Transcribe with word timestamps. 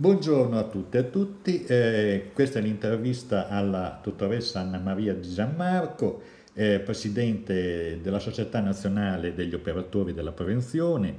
Buongiorno 0.00 0.58
a 0.58 0.62
tutte 0.62 0.96
e 0.96 1.00
a 1.02 1.04
tutti, 1.04 1.62
eh, 1.66 2.30
questa 2.32 2.58
è 2.58 2.62
l'intervista 2.62 3.48
alla 3.48 4.00
dottoressa 4.02 4.60
Anna 4.60 4.78
Maria 4.78 5.12
Di 5.12 5.28
Gianmarco, 5.28 6.22
eh, 6.54 6.80
Presidente 6.80 7.98
della 8.00 8.18
Società 8.18 8.60
Nazionale 8.60 9.34
degli 9.34 9.52
Operatori 9.52 10.14
della 10.14 10.32
Prevenzione. 10.32 11.18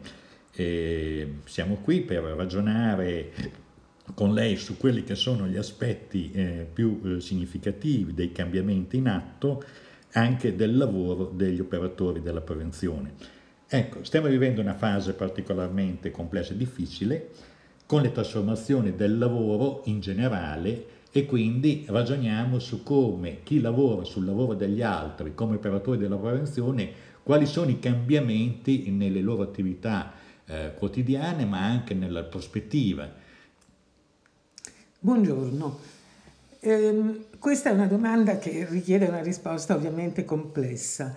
Eh, 0.51 1.31
siamo 1.45 1.75
qui 1.75 2.01
per 2.01 2.23
ragionare 2.23 3.29
con 4.15 4.33
lei 4.33 4.57
su 4.57 4.77
quelli 4.77 5.03
che 5.03 5.13
sono 5.13 5.45
gli 5.45 5.57
aspetti 5.57 6.31
eh, 6.31 6.67
più 6.73 7.01
eh, 7.03 7.21
significativi 7.21 8.15
dei 8.15 8.31
cambiamenti 8.31 8.97
in 8.97 9.09
atto 9.09 9.63
anche 10.13 10.55
del 10.55 10.75
lavoro 10.75 11.25
degli 11.25 11.59
operatori 11.59 12.23
della 12.23 12.41
prevenzione. 12.41 13.13
Ecco, 13.67 14.03
stiamo 14.03 14.27
vivendo 14.27 14.59
una 14.59 14.73
fase 14.73 15.13
particolarmente 15.13 16.09
complessa 16.09 16.53
e 16.53 16.57
difficile, 16.57 17.29
con 17.91 18.03
le 18.03 18.13
trasformazioni 18.13 18.95
del 18.95 19.17
lavoro 19.17 19.81
in 19.87 19.99
generale 19.99 20.85
e 21.11 21.25
quindi 21.25 21.83
ragioniamo 21.89 22.57
su 22.57 22.83
come 22.83 23.43
chi 23.43 23.59
lavora 23.59 24.05
sul 24.05 24.23
lavoro 24.23 24.53
degli 24.53 24.81
altri 24.81 25.35
come 25.35 25.55
operatori 25.55 25.97
della 25.97 26.15
prevenzione, 26.15 26.89
quali 27.21 27.45
sono 27.45 27.69
i 27.69 27.79
cambiamenti 27.79 28.89
nelle 28.91 29.19
loro 29.19 29.41
attività 29.41 30.13
eh, 30.45 30.71
quotidiane 30.73 31.43
ma 31.43 31.65
anche 31.65 31.93
nella 31.93 32.23
prospettiva. 32.23 33.11
Buongiorno. 34.97 35.79
Eh, 36.61 37.25
questa 37.39 37.71
è 37.71 37.73
una 37.73 37.87
domanda 37.87 38.37
che 38.37 38.65
richiede 38.69 39.07
una 39.07 39.21
risposta 39.21 39.75
ovviamente 39.75 40.23
complessa. 40.23 41.13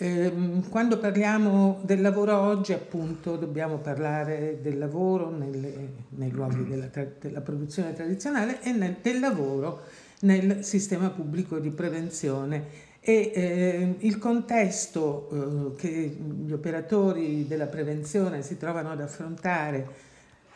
Ehm, 0.00 0.68
quando 0.68 0.98
parliamo 0.98 1.80
del 1.82 2.00
lavoro 2.00 2.38
oggi, 2.38 2.72
appunto, 2.72 3.34
dobbiamo 3.34 3.78
parlare 3.78 4.58
del 4.62 4.78
lavoro 4.78 5.28
nelle, 5.28 5.72
nei 6.10 6.30
luoghi 6.30 6.64
della, 6.64 6.88
della, 7.18 7.40
produzione 7.40 7.92
tradizionale 7.94 8.62
e 8.62 8.70
nel, 8.70 8.98
del 9.02 9.18
lavoro 9.18 9.80
nel 10.20 10.62
sistema 10.62 11.10
pubblico 11.10 11.58
di 11.58 11.70
prevenzione. 11.70 12.86
E 13.00 13.32
eh, 13.34 13.94
il 13.98 14.18
contesto 14.18 15.74
eh, 15.74 15.80
che 15.80 16.16
gli 16.44 16.52
operatori 16.52 17.48
della 17.48 17.66
prevenzione 17.66 18.42
si 18.42 18.56
trovano 18.56 18.92
ad 18.92 19.00
affrontare, 19.00 20.06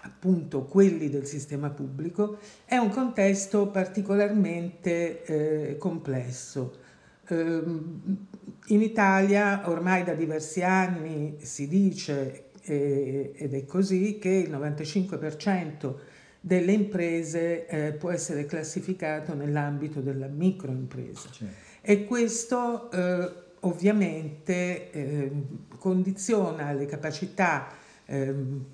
appunto 0.02 0.66
quelli 0.66 1.10
del 1.10 1.26
sistema 1.26 1.68
pubblico, 1.68 2.38
è 2.64 2.76
un 2.76 2.90
contesto 2.90 3.66
particolarmente 3.66 5.24
eh, 5.24 5.76
complesso. 5.78 6.81
Ehm, 7.28 8.26
in 8.66 8.80
Italia 8.80 9.68
ormai 9.68 10.04
da 10.04 10.14
diversi 10.14 10.62
anni 10.62 11.36
si 11.40 11.68
dice, 11.68 12.50
eh, 12.62 13.32
ed 13.34 13.54
è 13.54 13.64
così, 13.64 14.18
che 14.18 14.28
il 14.28 14.50
95% 14.50 15.94
delle 16.40 16.72
imprese 16.72 17.66
eh, 17.66 17.92
può 17.92 18.10
essere 18.10 18.46
classificato 18.46 19.34
nell'ambito 19.34 20.00
della 20.00 20.26
microimpresa. 20.26 21.30
Certo. 21.30 21.54
E 21.80 22.04
questo 22.04 22.90
eh, 22.90 23.32
ovviamente 23.60 24.90
ehm, 24.90 25.44
condiziona 25.78 26.72
le 26.72 26.86
capacità 26.86 27.68
ehm, 28.06 28.64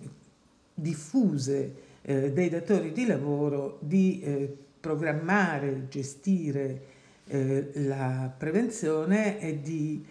diffuse 0.74 1.86
dei 2.08 2.48
datori 2.48 2.92
di 2.92 3.04
lavoro 3.04 3.76
di 3.82 4.24
programmare, 4.80 5.88
gestire 5.91 6.80
eh, 7.29 7.71
la 7.75 8.33
prevenzione 8.37 9.39
è 9.39 9.55
di 9.55 10.05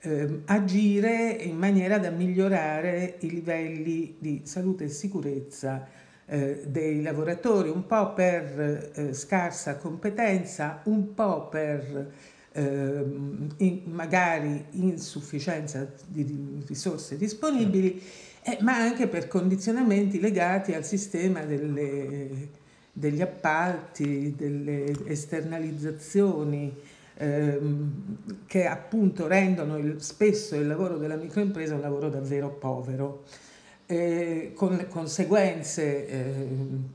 eh, 0.00 0.40
agire 0.46 1.36
in 1.40 1.56
maniera 1.56 1.98
da 1.98 2.10
migliorare 2.10 3.16
i 3.20 3.30
livelli 3.30 4.16
di 4.18 4.42
salute 4.44 4.84
e 4.84 4.88
sicurezza 4.88 5.86
eh, 6.26 6.62
dei 6.66 7.02
lavoratori, 7.02 7.68
un 7.68 7.86
po' 7.86 8.12
per 8.14 8.90
eh, 8.94 9.12
scarsa 9.12 9.76
competenza, 9.76 10.80
un 10.84 11.14
po' 11.14 11.48
per 11.48 12.10
ehm, 12.52 13.54
in, 13.58 13.82
magari 13.86 14.64
insufficienza 14.72 15.86
di 16.06 16.62
risorse 16.66 17.16
disponibili, 17.16 18.02
eh, 18.42 18.58
ma 18.60 18.76
anche 18.76 19.06
per 19.06 19.28
condizionamenti 19.28 20.20
legati 20.20 20.74
al 20.74 20.84
sistema 20.84 21.44
delle 21.44 22.60
degli 22.92 23.22
appalti, 23.22 24.34
delle 24.36 24.92
esternalizzazioni 25.06 26.74
ehm, 27.16 27.92
che 28.46 28.66
appunto 28.66 29.26
rendono 29.26 29.78
il, 29.78 30.02
spesso 30.02 30.56
il 30.56 30.66
lavoro 30.66 30.98
della 30.98 31.16
microimpresa 31.16 31.74
un 31.74 31.80
lavoro 31.80 32.10
davvero 32.10 32.50
povero. 32.50 33.24
Eh, 33.86 34.52
con 34.54 34.86
conseguenze 34.88 36.06
eh, 36.06 36.46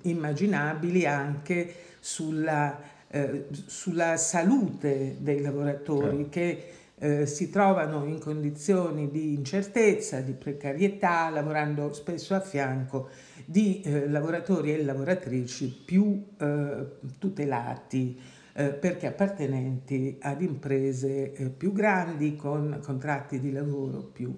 immaginabili 0.04 1.06
anche 1.06 1.74
sulla, 2.00 2.80
eh, 3.10 3.46
sulla, 3.52 4.18
salute 4.18 5.18
dei 5.20 5.42
lavoratori 5.42 6.18
certo. 6.18 6.30
che 6.30 6.72
eh, 7.00 7.26
si 7.26 7.50
trovano 7.50 8.06
in 8.06 8.20
condizioni 8.20 9.10
di 9.12 9.34
incertezza, 9.34 10.22
di 10.22 10.34
precarietà, 10.34 11.30
lavorando 11.30 11.94
spesso 11.94 12.34
a 12.34 12.40
fianco 12.40 13.10
di 13.46 13.82
eh, 13.82 14.10
lavoratori 14.10 14.74
e 14.74 14.84
lavoratrici 14.84 15.84
più 15.86 16.24
eh, 16.38 16.86
tutelati 17.20 18.20
eh, 18.54 18.70
perché 18.70 19.06
appartenenti 19.06 20.18
ad 20.22 20.42
imprese 20.42 21.34
eh, 21.34 21.50
più 21.50 21.72
grandi 21.72 22.36
con 22.36 22.80
contratti 22.82 23.40
di 23.40 23.52
lavoro 23.52 24.00
più 24.00 24.36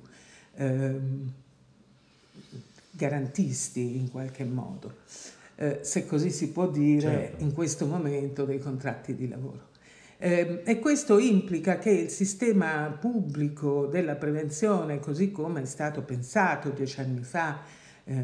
ehm, 0.56 1.32
garantisti 2.92 3.96
in 3.96 4.12
qualche 4.12 4.44
modo, 4.44 4.98
eh, 5.56 5.80
se 5.84 6.06
così 6.06 6.32
si 6.32 6.52
può 6.52 6.68
dire 6.68 7.00
certo. 7.00 7.44
in 7.44 7.54
questo 7.54 7.86
momento 7.86 8.44
dei 8.44 8.60
contratti 8.60 9.16
di 9.16 9.30
lavoro. 9.30 9.69
Eh, 10.22 10.64
e 10.66 10.80
questo 10.80 11.18
implica 11.18 11.78
che 11.78 11.92
il 11.92 12.10
sistema 12.10 12.94
pubblico 13.00 13.86
della 13.86 14.16
prevenzione, 14.16 15.00
così 15.00 15.32
come 15.32 15.62
è 15.62 15.66
stato 15.66 16.02
pensato 16.02 16.72
dieci 16.72 17.00
anni 17.00 17.24
fa 17.24 17.62
eh, 18.04 18.22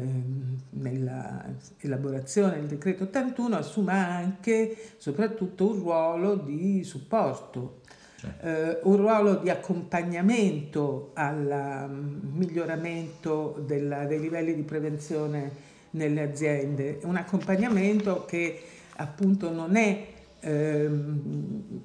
nella 0.70 1.42
elaborazione 1.78 2.56
del 2.56 2.66
decreto 2.66 3.04
81, 3.04 3.56
assuma 3.56 3.94
anche 3.94 4.76
soprattutto 4.98 5.70
un 5.70 5.78
ruolo 5.78 6.34
di 6.34 6.84
supporto, 6.84 7.80
certo. 8.16 8.46
eh, 8.46 8.78
un 8.82 8.96
ruolo 8.98 9.36
di 9.36 9.48
accompagnamento 9.48 11.12
al 11.14 11.86
mm, 11.88 12.36
miglioramento 12.36 13.64
della, 13.66 14.04
dei 14.04 14.20
livelli 14.20 14.54
di 14.54 14.62
prevenzione 14.64 15.50
nelle 15.92 16.20
aziende, 16.20 16.98
un 17.04 17.16
accompagnamento 17.16 18.26
che 18.26 18.60
appunto 18.96 19.50
non 19.50 19.76
è 19.76 20.14
ehm, 20.40 21.82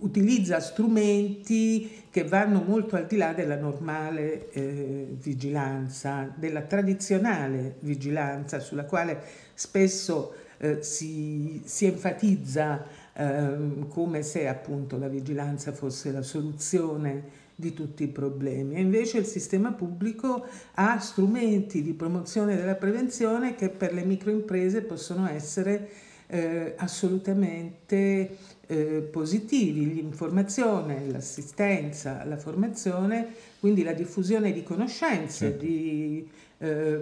utilizza 0.00 0.60
strumenti 0.60 2.04
che 2.10 2.24
vanno 2.24 2.62
molto 2.66 2.96
al 2.96 3.06
di 3.06 3.16
là 3.16 3.32
della 3.32 3.56
normale 3.56 4.50
eh, 4.52 5.08
vigilanza, 5.10 6.32
della 6.34 6.62
tradizionale 6.62 7.76
vigilanza 7.80 8.58
sulla 8.60 8.84
quale 8.84 9.22
spesso 9.54 10.34
eh, 10.58 10.82
si, 10.82 11.62
si, 11.64 11.86
enfatizza 11.86 12.84
eh, 13.12 13.86
come 13.88 14.22
se 14.22 14.48
appunto 14.48 14.98
la 14.98 15.08
vigilanza 15.08 15.72
fosse 15.72 16.10
la 16.10 16.22
soluzione 16.22 17.48
di 17.54 17.74
tutti 17.74 18.04
i 18.04 18.08
problemi. 18.08 18.76
E 18.76 18.80
invece 18.80 19.18
il 19.18 19.26
sistema 19.26 19.72
pubblico 19.72 20.46
ha 20.74 20.98
strumenti 20.98 21.82
di 21.82 21.92
promozione 21.92 22.56
della 22.56 22.74
prevenzione 22.74 23.54
che 23.54 23.68
per 23.68 23.92
le 23.92 24.02
microimprese 24.04 24.82
possono 24.82 25.28
essere 25.28 25.88
eh, 26.30 26.74
assolutamente 26.76 28.36
eh, 28.66 29.08
positivi, 29.10 29.94
l'informazione, 29.94 31.08
l'assistenza, 31.10 32.24
la 32.24 32.36
formazione, 32.36 33.26
quindi 33.58 33.82
la 33.82 33.92
diffusione 33.92 34.52
di 34.52 34.62
conoscenze, 34.62 35.50
certo. 35.50 35.64
di 35.64 36.30
eh, 36.58 37.00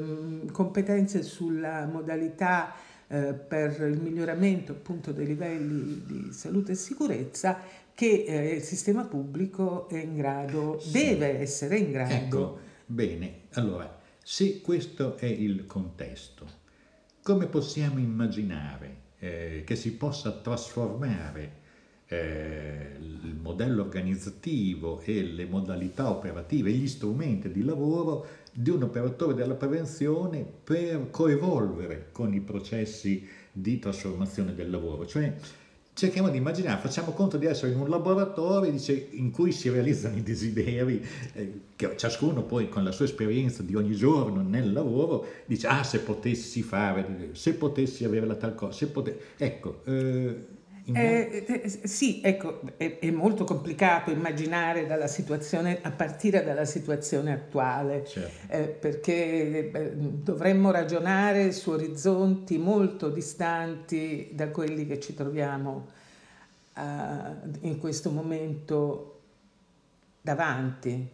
competenze 0.50 1.22
sulla 1.22 1.84
modalità 1.86 2.74
eh, 3.06 3.34
per 3.34 3.80
il 3.82 4.00
miglioramento 4.00 4.72
appunto 4.72 5.12
dei 5.12 5.26
livelli 5.26 6.02
di 6.06 6.32
salute 6.32 6.72
e 6.72 6.74
sicurezza 6.74 7.58
che 7.94 8.24
eh, 8.26 8.54
il 8.54 8.62
sistema 8.62 9.04
pubblico 9.04 9.88
è 9.88 9.98
in 9.98 10.16
grado, 10.16 10.78
sì. 10.78 10.92
deve 10.92 11.38
essere 11.40 11.78
in 11.78 11.90
grado. 11.90 12.14
Ecco, 12.14 12.58
bene, 12.86 13.40
allora, 13.54 13.98
se 14.22 14.60
questo 14.62 15.16
è 15.18 15.26
il 15.26 15.66
contesto, 15.66 16.46
come 17.22 17.46
possiamo 17.46 17.98
immaginare 17.98 19.06
eh, 19.18 19.62
che 19.64 19.76
si 19.76 19.94
possa 19.96 20.32
trasformare 20.32 21.66
eh, 22.06 22.96
il 22.98 23.36
modello 23.40 23.82
organizzativo 23.82 25.00
e 25.00 25.22
le 25.22 25.44
modalità 25.44 26.10
operative, 26.10 26.70
gli 26.70 26.88
strumenti 26.88 27.50
di 27.50 27.62
lavoro 27.62 28.26
di 28.52 28.70
un 28.70 28.82
operatore 28.82 29.34
della 29.34 29.54
prevenzione 29.54 30.44
per 30.64 31.10
coevolvere 31.10 32.08
con 32.12 32.32
i 32.32 32.40
processi 32.40 33.28
di 33.52 33.78
trasformazione 33.78 34.54
del 34.54 34.70
lavoro. 34.70 35.06
Cioè, 35.06 35.34
cerchiamo 35.98 36.28
di 36.28 36.36
immaginare, 36.36 36.80
facciamo 36.80 37.10
conto 37.10 37.38
di 37.38 37.46
essere 37.46 37.72
in 37.72 37.80
un 37.80 37.88
laboratorio 37.88 38.70
dice, 38.70 39.08
in 39.10 39.32
cui 39.32 39.50
si 39.50 39.68
realizzano 39.68 40.16
i 40.16 40.22
desideri, 40.22 41.04
eh, 41.32 41.60
che 41.74 41.96
ciascuno 41.96 42.44
poi 42.44 42.68
con 42.68 42.84
la 42.84 42.92
sua 42.92 43.04
esperienza 43.04 43.64
di 43.64 43.74
ogni 43.74 43.96
giorno 43.96 44.40
nel 44.40 44.72
lavoro 44.72 45.26
dice, 45.46 45.66
ah 45.66 45.82
se 45.82 45.98
potessi 45.98 46.62
fare, 46.62 47.30
se 47.32 47.54
potessi 47.54 48.04
avere 48.04 48.26
la 48.26 48.36
tal 48.36 48.54
cosa, 48.54 48.72
se 48.72 48.86
potessi... 48.86 49.18
Ecco, 49.38 49.80
eh, 49.86 50.36
eh, 50.94 51.44
eh, 51.46 51.68
sì, 51.86 52.20
ecco, 52.22 52.60
è, 52.76 52.98
è, 52.98 53.10
molto 53.10 53.44
complicato 53.44 54.10
immaginare 54.10 54.86
dalla 54.86 55.06
situazione, 55.06 55.80
a 55.82 55.90
partire 55.90 56.42
dalla 56.42 56.64
situazione 56.64 57.32
attuale, 57.32 58.06
certo. 58.06 58.52
eh, 58.52 58.68
perché 58.68 59.70
eh, 59.70 59.92
dovremmo 59.96 60.70
ragionare 60.70 61.52
su 61.52 61.70
orizzonti 61.70 62.56
molto 62.56 63.10
distanti 63.10 64.30
da 64.32 64.48
quelli 64.48 64.86
che 64.86 64.98
ci 64.98 65.14
troviamo 65.14 65.88
eh, 66.74 66.80
in 67.60 67.78
questo 67.78 68.10
momento 68.10 69.20
davanti. 70.22 71.08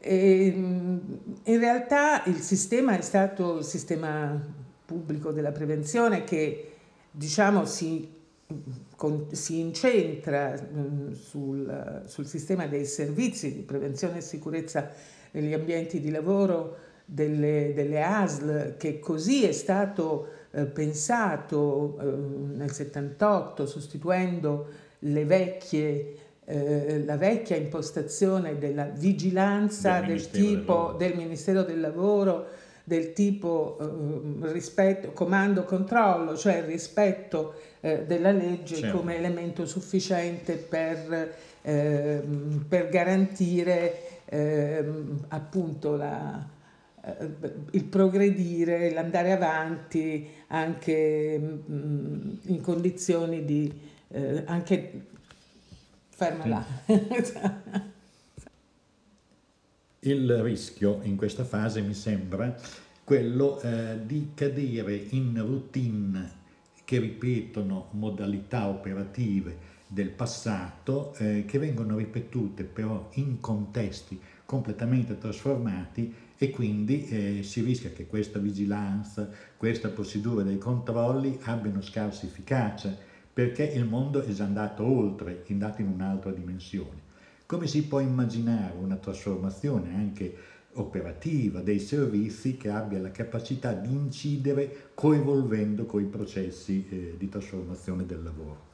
E, 0.00 0.46
in 0.46 1.58
realtà 1.58 2.24
il 2.24 2.40
sistema 2.40 2.98
è 2.98 3.02
stato 3.02 3.58
il 3.58 3.64
sistema 3.64 4.36
pubblico 4.84 5.30
della 5.30 5.52
prevenzione 5.52 6.24
che 6.24 6.72
diciamo 7.12 7.64
si 7.66 8.18
con, 8.96 9.28
si 9.32 9.60
incentra 9.60 10.52
mh, 10.52 11.12
sul, 11.12 12.02
sul, 12.06 12.26
sistema 12.26 12.66
dei 12.66 12.84
servizi 12.84 13.54
di 13.54 13.62
prevenzione 13.62 14.18
e 14.18 14.20
sicurezza 14.20 14.90
negli 15.32 15.52
ambienti 15.52 16.00
di 16.00 16.10
lavoro 16.10 16.76
delle, 17.04 17.72
delle 17.74 18.02
ASL, 18.02 18.76
che 18.76 18.98
così 18.98 19.44
è 19.44 19.52
stato 19.52 20.28
eh, 20.50 20.64
pensato 20.66 21.98
eh, 22.00 22.04
nel 22.56 22.70
78, 22.70 23.66
sostituendo 23.66 24.66
le 25.00 25.24
vecchie 25.24 26.14
eh, 26.44 27.04
la 27.04 27.16
vecchia 27.16 27.54
impostazione 27.54 28.58
della 28.58 28.84
vigilanza 28.84 30.00
del, 30.00 30.16
del 30.16 30.30
tipo 30.30 30.94
del, 30.98 31.10
del 31.10 31.18
Ministero 31.18 31.62
del 31.62 31.80
Lavoro 31.80 32.46
del 32.82 33.12
tipo 33.12 33.78
eh, 33.80 34.52
rispetto, 34.52 35.12
comando 35.12 35.62
controllo, 35.62 36.36
cioè 36.36 36.64
rispetto 36.66 37.54
eh, 37.80 38.04
della 38.06 38.30
legge 38.30 38.76
certo. 38.76 38.98
come 38.98 39.16
elemento 39.16 39.66
sufficiente 39.66 40.56
per, 40.56 41.34
eh, 41.62 42.22
per 42.68 42.88
garantire 42.88 44.22
ehm, 44.26 45.24
appunto 45.28 45.96
la, 45.96 46.46
eh, 47.04 47.28
il 47.72 47.84
progredire, 47.84 48.92
l'andare 48.92 49.32
avanti 49.32 50.28
anche 50.48 51.38
mh, 51.38 51.72
mm, 51.72 52.30
in 52.46 52.60
condizioni 52.60 53.44
di 53.44 53.72
eh, 54.08 54.42
anche 54.46 55.06
ferma 56.08 56.46
là. 56.46 56.66
Il 60.02 60.42
rischio 60.42 61.00
in 61.02 61.16
questa 61.16 61.44
fase 61.44 61.82
mi 61.82 61.92
sembra 61.92 62.54
quello 63.04 63.60
eh, 63.60 63.98
di 64.06 64.30
cadere 64.34 64.94
in 65.10 65.34
routine 65.44 66.38
che 66.90 66.98
ripetono 66.98 67.86
modalità 67.92 68.66
operative 68.66 69.56
del 69.86 70.10
passato 70.10 71.14
eh, 71.18 71.44
che 71.46 71.60
vengono 71.60 71.96
ripetute 71.96 72.64
però 72.64 73.10
in 73.12 73.38
contesti 73.38 74.20
completamente 74.44 75.16
trasformati 75.16 76.12
e 76.36 76.50
quindi 76.50 77.06
eh, 77.06 77.42
si 77.44 77.60
rischia 77.60 77.90
che 77.90 78.08
questa 78.08 78.40
vigilanza, 78.40 79.30
questa 79.56 79.90
procedura 79.90 80.42
dei 80.42 80.58
controlli 80.58 81.38
abbiano 81.42 81.80
scarsa 81.80 82.26
efficacia 82.26 82.92
perché 83.32 83.62
il 83.62 83.84
mondo 83.84 84.24
è 84.24 84.32
già 84.32 84.42
andato 84.42 84.84
oltre, 84.84 85.44
è 85.46 85.52
andato 85.52 85.82
in 85.82 85.86
un'altra 85.86 86.32
dimensione. 86.32 87.08
Come 87.46 87.68
si 87.68 87.86
può 87.86 88.00
immaginare 88.00 88.74
una 88.76 88.96
trasformazione 88.96 89.94
anche 89.94 90.34
operativa 90.74 91.60
dei 91.60 91.80
servizi 91.80 92.56
che 92.56 92.70
abbia 92.70 93.00
la 93.00 93.10
capacità 93.10 93.72
di 93.72 93.92
incidere 93.92 94.90
coinvolvendo 94.94 95.84
coi 95.86 96.04
processi 96.04 96.86
eh, 96.88 97.14
di 97.18 97.28
trasformazione 97.28 98.06
del 98.06 98.22
lavoro? 98.22 98.68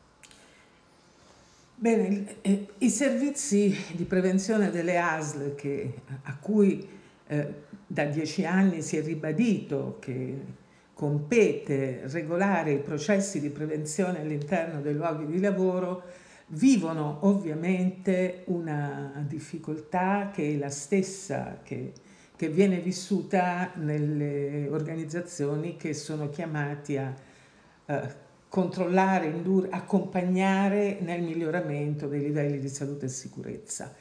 Bene, 1.79 2.37
eh, 2.41 2.67
i 2.79 2.89
servizi 2.89 3.75
di 3.93 4.05
prevenzione 4.05 4.71
delle 4.71 4.99
ASL 4.99 5.55
che, 5.55 5.93
a 6.23 6.37
cui 6.39 6.87
eh, 7.27 7.47
da 7.87 8.05
dieci 8.05 8.45
anni 8.45 8.83
si 8.83 8.97
è 8.97 9.03
ribadito 9.03 9.99
che 10.01 10.65
compete 10.95 12.01
regolare 12.05 12.73
i 12.73 12.79
processi 12.79 13.41
di 13.41 13.51
prevenzione 13.51 14.21
all'interno 14.21 14.81
dei 14.81 14.95
luoghi 14.95 15.27
di 15.27 15.39
lavoro, 15.39 16.03
vivono 16.49 17.19
ovviamente 17.23 18.43
una 18.47 19.25
difficoltà 19.27 20.31
che 20.33 20.55
è 20.55 20.57
la 20.57 20.71
stessa 20.71 21.61
che, 21.63 21.93
che 22.37 22.49
viene 22.49 22.79
vissuta 22.79 23.73
nelle 23.75 24.69
organizzazioni 24.69 25.77
che 25.77 25.93
sono 25.93 26.29
chiamati 26.29 26.97
a 26.97 27.15
uh, 27.87 27.95
controllare, 28.49 29.27
indurre, 29.27 29.69
accompagnare 29.71 30.99
nel 31.01 31.23
miglioramento 31.23 32.07
dei 32.07 32.21
livelli 32.21 32.59
di 32.59 32.69
salute 32.69 33.07
e 33.07 33.09
sicurezza. 33.09 33.95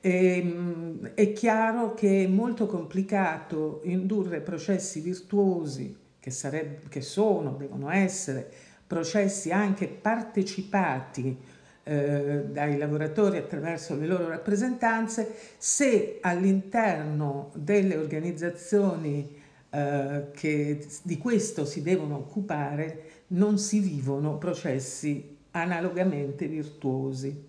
E, 0.00 0.36
ehm, 0.36 1.12
è 1.14 1.32
chiaro 1.32 1.94
che 1.94 2.24
è 2.24 2.26
molto 2.26 2.66
complicato 2.66 3.80
indurre 3.84 4.40
processi 4.40 5.00
virtuosi 5.00 5.96
che, 6.18 6.30
sareb- 6.30 6.88
che 6.88 7.00
sono, 7.00 7.52
devono 7.52 7.88
essere 7.90 8.50
processi 8.86 9.52
anche 9.52 9.86
partecipati 9.86 11.38
eh, 11.84 12.44
dai 12.46 12.78
lavoratori 12.78 13.38
attraverso 13.38 13.96
le 13.96 14.06
loro 14.06 14.28
rappresentanze, 14.28 15.34
se 15.58 16.18
all'interno 16.20 17.50
delle 17.54 17.96
organizzazioni 17.96 19.40
eh, 19.70 20.26
che 20.32 20.86
di 21.02 21.18
questo 21.18 21.64
si 21.64 21.82
devono 21.82 22.16
occupare 22.16 23.10
non 23.28 23.58
si 23.58 23.80
vivono 23.80 24.36
processi 24.38 25.38
analogamente 25.52 26.46
virtuosi. 26.46 27.48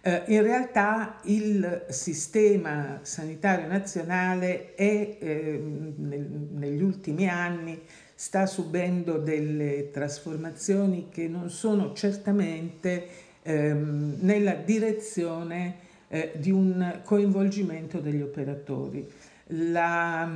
Eh, 0.00 0.22
in 0.26 0.42
realtà 0.42 1.18
il 1.24 1.86
sistema 1.88 2.98
sanitario 3.02 3.66
nazionale 3.66 4.74
è, 4.74 5.16
eh, 5.18 5.62
nel, 5.96 6.20
negli 6.52 6.82
ultimi 6.82 7.26
anni 7.26 7.80
sta 8.14 8.44
subendo 8.46 9.16
delle 9.16 9.90
trasformazioni 9.90 11.08
che 11.08 11.26
non 11.26 11.48
sono 11.48 11.94
certamente 11.94 13.08
ehm, 13.44 14.16
nella 14.20 14.54
direzione 14.54 15.76
eh, 16.08 16.32
di 16.34 16.50
un 16.50 17.00
coinvolgimento 17.04 18.00
degli 18.00 18.22
operatori. 18.22 19.08
La, 19.48 20.28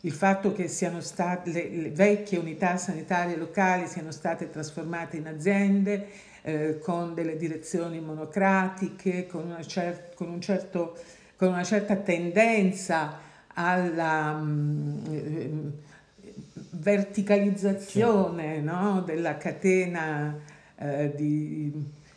il 0.00 0.12
fatto 0.12 0.52
che 0.52 0.68
siano 0.68 1.00
state, 1.00 1.50
le, 1.50 1.68
le, 1.70 1.90
vecchie 1.90 2.38
unità 2.38 2.76
sanitarie 2.76 3.36
locali 3.36 3.86
siano 3.86 4.10
state 4.10 4.50
trasformate 4.50 5.16
in 5.16 5.26
aziende 5.26 6.08
eh, 6.42 6.78
con 6.78 7.14
delle 7.14 7.36
direzioni 7.36 8.00
monocratiche, 8.00 9.26
con 9.26 9.46
una, 9.46 9.62
cer- 9.62 10.14
con 10.14 10.28
un 10.28 10.40
certo, 10.40 10.96
con 11.36 11.48
una 11.48 11.64
certa 11.64 11.96
tendenza 11.96 13.24
alla 13.54 14.34
mh, 14.34 15.72
verticalizzazione 16.70 18.60
no, 18.60 19.00
della 19.00 19.38
catena 19.38 20.54
eh, 20.78 21.12
di, 21.14 21.72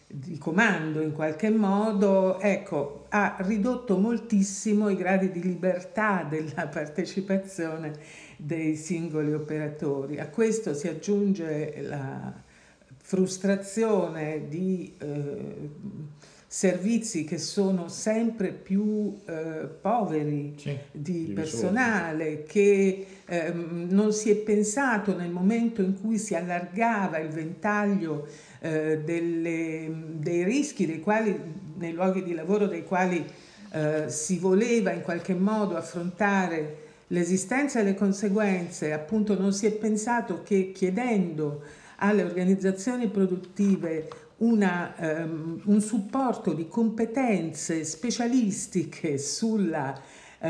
di, 0.07 0.37
comando 0.37 1.01
in 1.01 1.11
qualche 1.11 1.49
modo, 1.49 2.39
ecco, 2.39 3.05
ha 3.09 3.37
ridotto 3.39 3.97
moltissimo 3.97 4.89
i 4.89 4.95
gradi 4.95 5.31
di 5.31 5.41
libertà 5.41 6.25
della 6.27 6.67
partecipazione 6.71 7.93
dei 8.37 8.75
singoli 8.75 9.33
operatori. 9.33 10.19
A 10.19 10.27
questo 10.27 10.73
si 10.73 10.87
aggiunge 10.87 11.81
la 11.81 12.33
frustrazione 12.97 14.47
di 14.47 14.93
eh, 14.99 15.69
servizi 16.51 17.25
che 17.25 17.37
sono 17.37 17.87
sempre 17.89 18.49
più 18.51 19.15
eh, 19.25 19.69
poveri 19.79 20.55
sì, 20.57 20.75
di 20.91 21.31
personale, 21.35 22.41
che 22.41 23.05
eh, 23.25 23.51
non 23.53 24.11
si 24.11 24.31
è 24.31 24.35
pensato 24.35 25.15
nel 25.15 25.29
momento 25.29 25.83
in 25.83 25.99
cui 26.01 26.17
si 26.17 26.33
allargava 26.33 27.19
il 27.19 27.29
ventaglio 27.29 28.27
eh, 28.59 28.99
delle, 28.99 29.91
dei 30.13 30.43
rischi 30.43 30.85
dei 30.85 30.99
quali, 30.99 31.37
nei 31.77 31.93
luoghi 31.93 32.23
di 32.23 32.33
lavoro 32.33 32.67
dei 32.67 32.83
quali 32.83 33.25
eh, 33.71 34.09
si 34.09 34.37
voleva 34.37 34.91
in 34.91 35.01
qualche 35.01 35.33
modo 35.33 35.77
affrontare 35.77 36.87
l'esistenza 37.07 37.79
e 37.79 37.83
le 37.83 37.95
conseguenze, 37.95 38.93
appunto 38.93 39.37
non 39.39 39.53
si 39.53 39.65
è 39.65 39.71
pensato 39.71 40.43
che 40.43 40.71
chiedendo 40.71 41.61
alle 41.97 42.23
organizzazioni 42.23 43.07
produttive 43.07 44.07
una, 44.37 44.93
um, 44.97 45.61
un 45.65 45.81
supporto 45.81 46.53
di 46.53 46.67
competenze 46.67 47.83
specialistiche 47.83 49.17
sulla, 49.17 49.99
uh, 50.39 50.47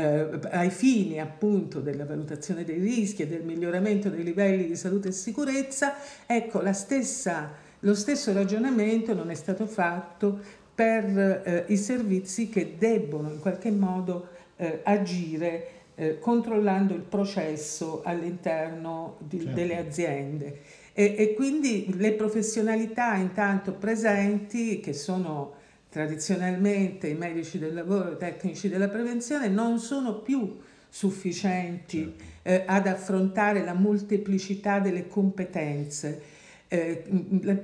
ai 0.50 0.70
fini 0.70 1.20
appunto 1.20 1.80
della 1.80 2.04
valutazione 2.04 2.64
dei 2.64 2.78
rischi 2.78 3.22
e 3.22 3.26
del 3.26 3.42
miglioramento 3.42 4.08
dei 4.08 4.22
livelli 4.22 4.66
di 4.66 4.76
salute 4.76 5.08
e 5.08 5.12
sicurezza, 5.12 5.94
ecco 6.26 6.60
la 6.60 6.72
stessa 6.72 7.68
Lo 7.80 7.94
stesso 7.94 8.32
ragionamento 8.32 9.14
non 9.14 9.30
è 9.30 9.34
stato 9.34 9.66
fatto 9.66 10.38
per 10.74 11.04
eh, 11.44 11.64
i 11.68 11.76
servizi 11.76 12.48
che 12.48 12.74
debbono 12.78 13.30
in 13.30 13.40
qualche 13.40 13.70
modo 13.70 14.28
eh, 14.56 14.80
agire 14.82 15.68
eh, 15.94 16.18
controllando 16.18 16.94
il 16.94 17.00
processo 17.00 18.02
all'interno 18.04 19.16
di, 19.18 19.40
certo. 19.40 19.54
delle 19.54 19.76
aziende. 19.78 20.60
E, 20.92 21.14
e, 21.16 21.34
quindi 21.34 21.94
le 21.96 22.12
professionalità 22.12 23.14
intanto 23.14 23.72
presenti, 23.72 24.80
che 24.80 24.92
sono 24.92 25.54
tradizionalmente 25.88 27.08
i 27.08 27.14
medici 27.14 27.58
del 27.58 27.74
lavoro, 27.74 28.12
i 28.12 28.16
tecnici 28.16 28.68
della 28.68 28.88
prevenzione, 28.88 29.48
non 29.48 29.78
sono 29.78 30.20
più 30.20 30.58
sufficienti 30.88 32.14
certo. 32.16 32.24
eh, 32.42 32.62
ad 32.66 32.86
affrontare 32.86 33.64
la 33.64 33.74
molteplicità 33.74 34.80
delle 34.80 35.06
competenze 35.06 36.38
eh, 36.72 37.02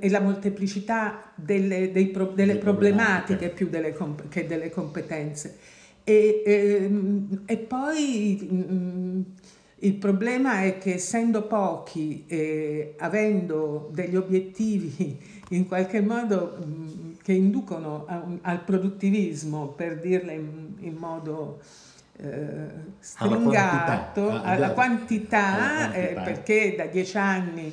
e 0.01 0.11
la 0.11 0.21
molteplicità 0.21 1.31
delle, 1.37 1.89
pro, 2.13 2.33
delle 2.35 2.57
problematiche 2.57 3.51
più 3.51 3.69
delle, 3.69 3.97
che 4.29 4.47
delle 4.49 4.69
competenze. 4.69 5.59
E, 6.03 6.43
ehm, 6.45 7.43
e 7.47 7.57
poi 7.57 8.49
mh, 8.51 8.75
mm, 8.75 9.21
il 9.81 9.95
problema 9.95 10.63
è 10.63 10.79
che 10.79 10.95
essendo 10.95 11.47
pochi 11.47 12.25
e 12.27 12.95
avendo 12.99 13.91
degli 13.93 14.17
obiettivi 14.17 15.17
in 15.51 15.69
qualche 15.69 16.01
modo 16.01 16.59
mh, 16.59 16.65
mm, 16.65 17.13
che 17.23 17.33
inducono 17.33 18.07
un, 18.09 18.39
al 18.43 18.65
produttivismo, 18.65 19.69
per 19.69 20.01
dirla 20.01 20.33
in, 20.33 20.75
in 20.81 20.95
modo 20.95 21.61
eh, 22.17 22.67
stringato, 22.99 24.31
alla 24.31 24.33
quantità, 24.33 24.43
alla 24.43 24.71
quantità, 24.73 25.47
alla 25.47 25.91
quantità. 25.91 25.93
Eh, 25.93 26.13
perché 26.25 26.75
da 26.77 26.87
dieci 26.87 27.17
anni 27.17 27.73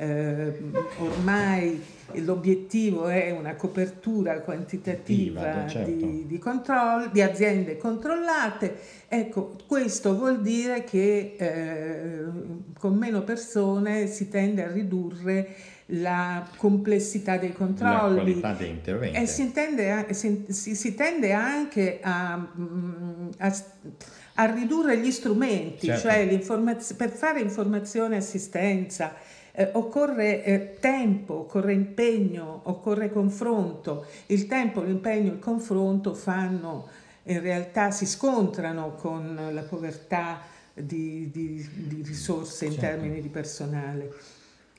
eh, 0.00 0.58
ormai 0.98 1.78
l'obiettivo 2.14 3.08
è 3.08 3.30
una 3.30 3.54
copertura 3.54 4.40
quantitativa 4.40 5.66
certo. 5.68 5.90
di, 5.90 6.26
di, 6.26 6.38
controllo, 6.38 7.08
di 7.12 7.20
aziende 7.20 7.76
controllate. 7.76 8.78
Ecco, 9.08 9.56
questo 9.66 10.16
vuol 10.16 10.40
dire 10.40 10.84
che 10.84 11.36
eh, 11.38 12.24
con 12.78 12.96
meno 12.96 13.22
persone 13.22 14.06
si 14.06 14.28
tende 14.28 14.64
a 14.64 14.72
ridurre 14.72 15.54
la 15.92 16.48
complessità 16.56 17.36
dei 17.36 17.52
controlli. 17.52 18.16
La 18.16 18.22
qualità 18.22 18.52
dei 18.54 18.70
interventi. 18.70 19.18
E 19.18 19.26
si, 19.26 19.52
tende, 19.52 20.06
si, 20.14 20.46
si, 20.48 20.74
si 20.74 20.94
tende 20.94 21.32
anche 21.32 21.98
a, 22.00 22.36
mm, 22.38 23.28
a, 23.38 23.56
a, 24.34 24.44
ridurre 24.46 24.98
gli 24.98 25.10
strumenti, 25.10 25.86
certo. 25.86 26.08
cioè 26.08 26.94
per 26.96 27.10
fare 27.10 27.40
informazione 27.40 28.14
e 28.14 28.18
assistenza 28.18 29.14
eh, 29.52 29.70
occorre 29.72 30.44
eh, 30.44 30.76
tempo, 30.80 31.34
occorre 31.34 31.72
impegno, 31.72 32.60
occorre 32.64 33.10
confronto. 33.10 34.06
Il 34.26 34.46
tempo, 34.46 34.82
l'impegno, 34.82 35.32
il 35.32 35.38
confronto 35.38 36.14
fanno, 36.14 36.88
in 37.24 37.40
realtà 37.40 37.90
si 37.90 38.06
scontrano 38.06 38.94
con 38.94 39.50
la 39.52 39.62
povertà 39.62 40.40
di, 40.74 41.30
di, 41.30 41.68
di 41.72 42.02
risorse 42.02 42.66
in 42.66 42.72
certo. 42.72 42.86
termini 42.86 43.20
di 43.20 43.28
personale. 43.28 44.12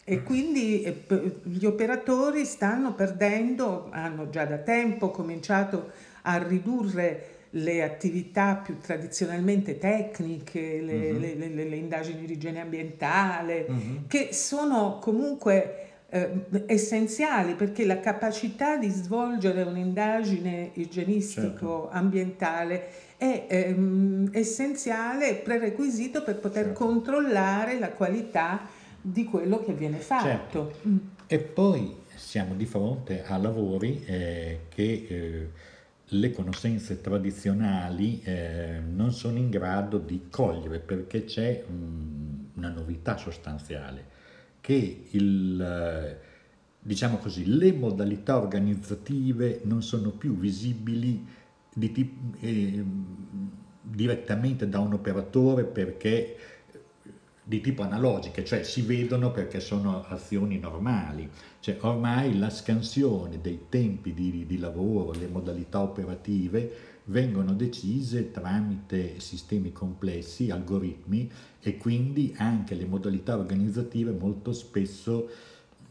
E 0.04 0.24
quindi 0.24 0.82
eh, 0.82 1.04
gli 1.44 1.66
operatori 1.66 2.46
stanno 2.46 2.94
perdendo, 2.94 3.88
hanno 3.92 4.30
già 4.30 4.46
da 4.46 4.58
tempo 4.58 5.12
cominciato 5.12 5.92
a 6.24 6.38
ridurre 6.38 7.41
le 7.52 7.84
attività 7.84 8.56
più 8.56 8.80
tradizionalmente 8.80 9.78
tecniche, 9.78 10.82
le, 10.82 11.12
uh-huh. 11.12 11.20
le, 11.20 11.36
le, 11.36 11.66
le 11.66 11.76
indagini 11.76 12.26
di 12.26 12.34
igiene 12.34 12.62
ambientale, 12.62 13.68
uh-huh. 13.68 14.08
che 14.08 14.30
sono 14.32 14.98
comunque 15.00 15.90
eh, 16.10 16.46
essenziali 16.68 17.56
perché 17.56 17.86
la 17.86 18.00
capacità 18.00 18.78
di 18.78 18.88
svolgere 18.90 19.64
un'indagine 19.64 20.70
igienistico-ambientale 20.74 22.76
certo. 22.76 23.18
è 23.18 23.48
ehm, 23.50 24.30
essenziale, 24.32 25.36
prerequisito 25.36 26.24
per 26.24 26.40
poter 26.40 26.68
certo. 26.68 26.86
controllare 26.86 27.78
la 27.80 27.90
qualità 27.90 28.62
di 29.02 29.26
quello 29.26 29.62
che 29.64 29.74
viene 29.74 29.98
fatto. 29.98 30.26
Certo. 30.26 30.72
Mm. 30.88 30.98
E 31.28 31.40
poi 31.40 31.98
siamo 32.16 32.56
di 32.56 32.66
fronte 32.66 33.26
a 33.26 33.36
lavori 33.38 34.02
eh, 34.06 34.60
che... 34.70 35.06
Eh, 35.10 35.50
le 36.14 36.32
conoscenze 36.32 37.00
tradizionali 37.00 38.22
eh, 38.24 38.82
non 38.86 39.14
sono 39.14 39.38
in 39.38 39.50
grado 39.50 39.98
di 39.98 40.28
cogliere 40.30 40.80
perché 40.80 41.24
c'è 41.24 41.64
um, 41.68 42.50
una 42.56 42.70
novità 42.70 43.16
sostanziale 43.18 44.10
che 44.60 45.06
il, 45.12 45.62
eh, 45.62 46.18
diciamo 46.80 47.18
così, 47.18 47.46
le 47.46 47.72
modalità 47.72 48.38
organizzative 48.38 49.62
non 49.64 49.82
sono 49.82 50.12
più 50.12 50.38
visibili 50.38 51.26
di, 51.74 52.18
eh, 52.42 52.84
direttamente 53.82 54.68
da 54.68 54.80
un 54.80 54.94
operatore 54.94 55.64
perché 55.64 56.36
di 57.52 57.60
tipo 57.60 57.82
analogiche, 57.82 58.46
cioè 58.46 58.64
si 58.64 58.82
vedono 58.82 59.30
perché 59.30 59.60
sono 59.60 60.06
azioni 60.08 60.58
normali. 60.58 61.30
Cioè 61.60 61.80
ormai 61.82 62.38
la 62.38 62.50
scansione 62.50 63.42
dei 63.42 63.66
tempi 63.68 64.14
di, 64.14 64.46
di 64.46 64.58
lavoro, 64.58 65.12
le 65.12 65.28
modalità 65.28 65.82
operative 65.82 67.00
vengono 67.06 67.54
decise 67.54 68.32
tramite 68.32 69.20
sistemi 69.20 69.74
complessi, 69.74 70.50
algoritmi 70.50 71.30
e 71.60 71.76
quindi 71.76 72.34
anche 72.38 72.74
le 72.74 72.86
modalità 72.86 73.38
organizzative 73.38 74.12
molto 74.12 74.54
spesso, 74.54 75.28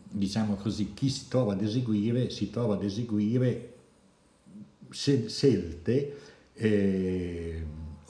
diciamo 0.09 0.55
così, 0.55 0.95
chi 0.95 1.11
si 1.11 1.29
trova 1.29 1.52
ad 1.52 1.61
eseguire 1.61 2.31
si 2.31 2.49
trova 2.49 2.73
ad 2.73 2.85
eseguire 2.85 3.75
scelte 4.88 6.17
eh, 6.55 7.64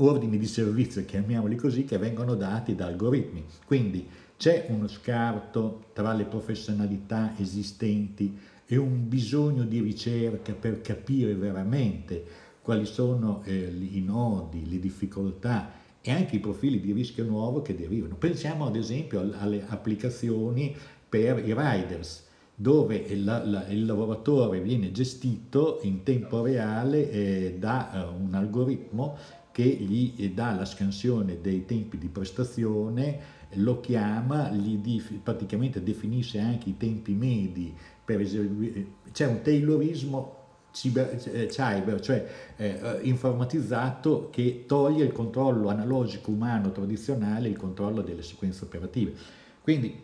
ordini 0.04 0.38
di 0.38 0.46
servizio, 0.46 1.04
chiamiamoli 1.04 1.56
così, 1.56 1.84
che 1.84 1.98
vengono 1.98 2.34
dati 2.34 2.74
da 2.74 2.86
algoritmi. 2.86 3.44
Quindi 3.64 4.06
c'è 4.36 4.66
uno 4.70 4.88
scarto 4.88 5.84
tra 5.92 6.12
le 6.12 6.24
professionalità 6.24 7.34
esistenti 7.38 8.36
e 8.66 8.76
un 8.76 9.08
bisogno 9.08 9.64
di 9.64 9.80
ricerca 9.80 10.52
per 10.54 10.80
capire 10.80 11.34
veramente 11.34 12.24
quali 12.62 12.86
sono 12.86 13.42
eh, 13.44 13.72
i 13.92 14.00
nodi, 14.00 14.68
le 14.68 14.78
difficoltà 14.78 15.72
e 16.00 16.10
anche 16.10 16.36
i 16.36 16.40
profili 16.40 16.80
di 16.80 16.92
rischio 16.92 17.24
nuovo 17.24 17.62
che 17.62 17.74
derivano. 17.74 18.14
Pensiamo 18.14 18.66
ad 18.66 18.76
esempio 18.76 19.20
alle 19.38 19.64
applicazioni 19.66 20.74
per 21.08 21.38
i 21.46 21.52
riders, 21.52 22.28
dove 22.54 22.96
il, 22.96 23.24
la, 23.24 23.66
il 23.68 23.84
lavoratore 23.84 24.60
viene 24.60 24.92
gestito 24.92 25.80
in 25.82 26.02
tempo 26.02 26.42
reale 26.42 27.10
eh, 27.10 27.56
da 27.58 28.06
uh, 28.08 28.22
un 28.22 28.34
algoritmo 28.34 29.16
che 29.52 29.64
gli 29.64 30.30
dà 30.30 30.52
la 30.52 30.64
scansione 30.64 31.40
dei 31.40 31.64
tempi 31.64 31.98
di 31.98 32.08
prestazione, 32.08 33.38
lo 33.54 33.80
chiama, 33.80 34.50
gli 34.50 34.76
dif- 34.76 35.18
praticamente 35.18 35.82
definisce 35.82 36.38
anche 36.38 36.68
i 36.68 36.76
tempi 36.76 37.12
medi 37.12 37.74
per 38.04 38.20
eseguire, 38.20 38.86
c'è 39.12 39.26
un 39.26 39.42
taylorismo 39.42 40.38
cyber, 40.72 41.20
eh, 41.32 41.46
cyber 41.46 42.00
cioè 42.00 42.26
eh, 42.56 43.00
informatizzato 43.02 44.28
che 44.30 44.64
toglie 44.66 45.04
il 45.04 45.12
controllo 45.12 45.68
analogico 45.68 46.30
umano 46.30 46.70
tradizionale, 46.70 47.48
il 47.48 47.56
controllo 47.56 48.02
delle 48.02 48.22
sequenze 48.22 48.64
operative. 48.64 49.14
Quindi, 49.60 49.98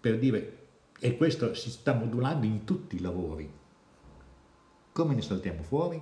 per 0.00 0.18
dire, 0.18 0.58
e 0.98 1.16
questo 1.16 1.54
si 1.54 1.70
sta 1.70 1.94
modulando 1.94 2.46
in 2.46 2.64
tutti 2.64 2.96
i 2.96 3.00
lavori, 3.00 3.48
come 4.92 5.14
ne 5.14 5.22
saltiamo 5.22 5.62
fuori? 5.62 6.00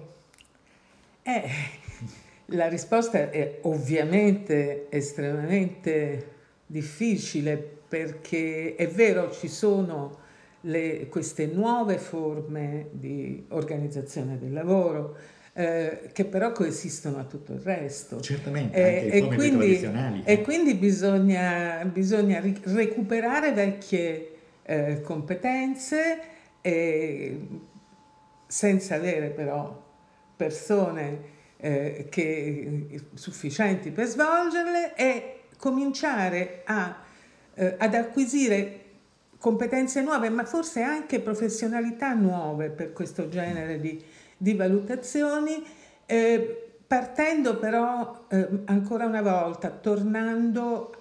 Eh, 1.22 1.50
la 2.50 2.68
risposta 2.68 3.30
è 3.30 3.58
ovviamente 3.62 4.86
estremamente 4.88 6.38
difficile 6.66 7.56
perché 7.88 8.74
è 8.76 8.88
vero 8.88 9.30
ci 9.30 9.48
sono 9.48 10.18
le, 10.62 11.08
queste 11.08 11.46
nuove 11.46 11.98
forme 11.98 12.88
di 12.92 13.46
organizzazione 13.48 14.38
del 14.38 14.52
lavoro 14.52 15.16
eh, 15.52 16.10
che 16.12 16.24
però 16.24 16.52
coesistono 16.52 17.18
a 17.18 17.24
tutto 17.24 17.52
il 17.52 17.60
resto. 17.60 18.20
Certamente, 18.20 19.10
eh, 19.10 19.16
e, 19.18 19.26
quindi, 19.26 19.80
e 20.24 20.40
quindi 20.42 20.74
bisogna, 20.74 21.84
bisogna 21.84 22.40
recuperare 22.40 23.52
vecchie 23.52 24.30
eh, 24.62 25.00
competenze 25.00 26.18
senza 28.46 28.94
avere 28.94 29.28
però 29.30 29.88
persone 30.36 31.38
eh, 31.60 32.06
che, 32.08 33.00
sufficienti 33.14 33.90
per 33.90 34.06
svolgerle 34.06 34.94
e 34.96 35.40
cominciare 35.56 36.62
a, 36.64 36.96
eh, 37.54 37.76
ad 37.78 37.94
acquisire 37.94 38.78
competenze 39.38 40.02
nuove, 40.02 40.28
ma 40.28 40.44
forse 40.44 40.82
anche 40.82 41.20
professionalità 41.20 42.12
nuove 42.12 42.68
per 42.68 42.92
questo 42.92 43.28
genere 43.28 43.80
di, 43.80 44.02
di 44.36 44.54
valutazioni, 44.54 45.62
eh, 46.06 46.68
partendo 46.86 47.58
però 47.58 48.26
eh, 48.28 48.48
ancora 48.66 49.06
una 49.06 49.22
volta, 49.22 49.70
tornando 49.70 50.94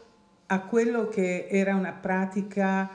a 0.52 0.62
quello 0.62 1.08
che 1.08 1.48
era 1.50 1.76
una 1.76 1.92
pratica 1.92 2.90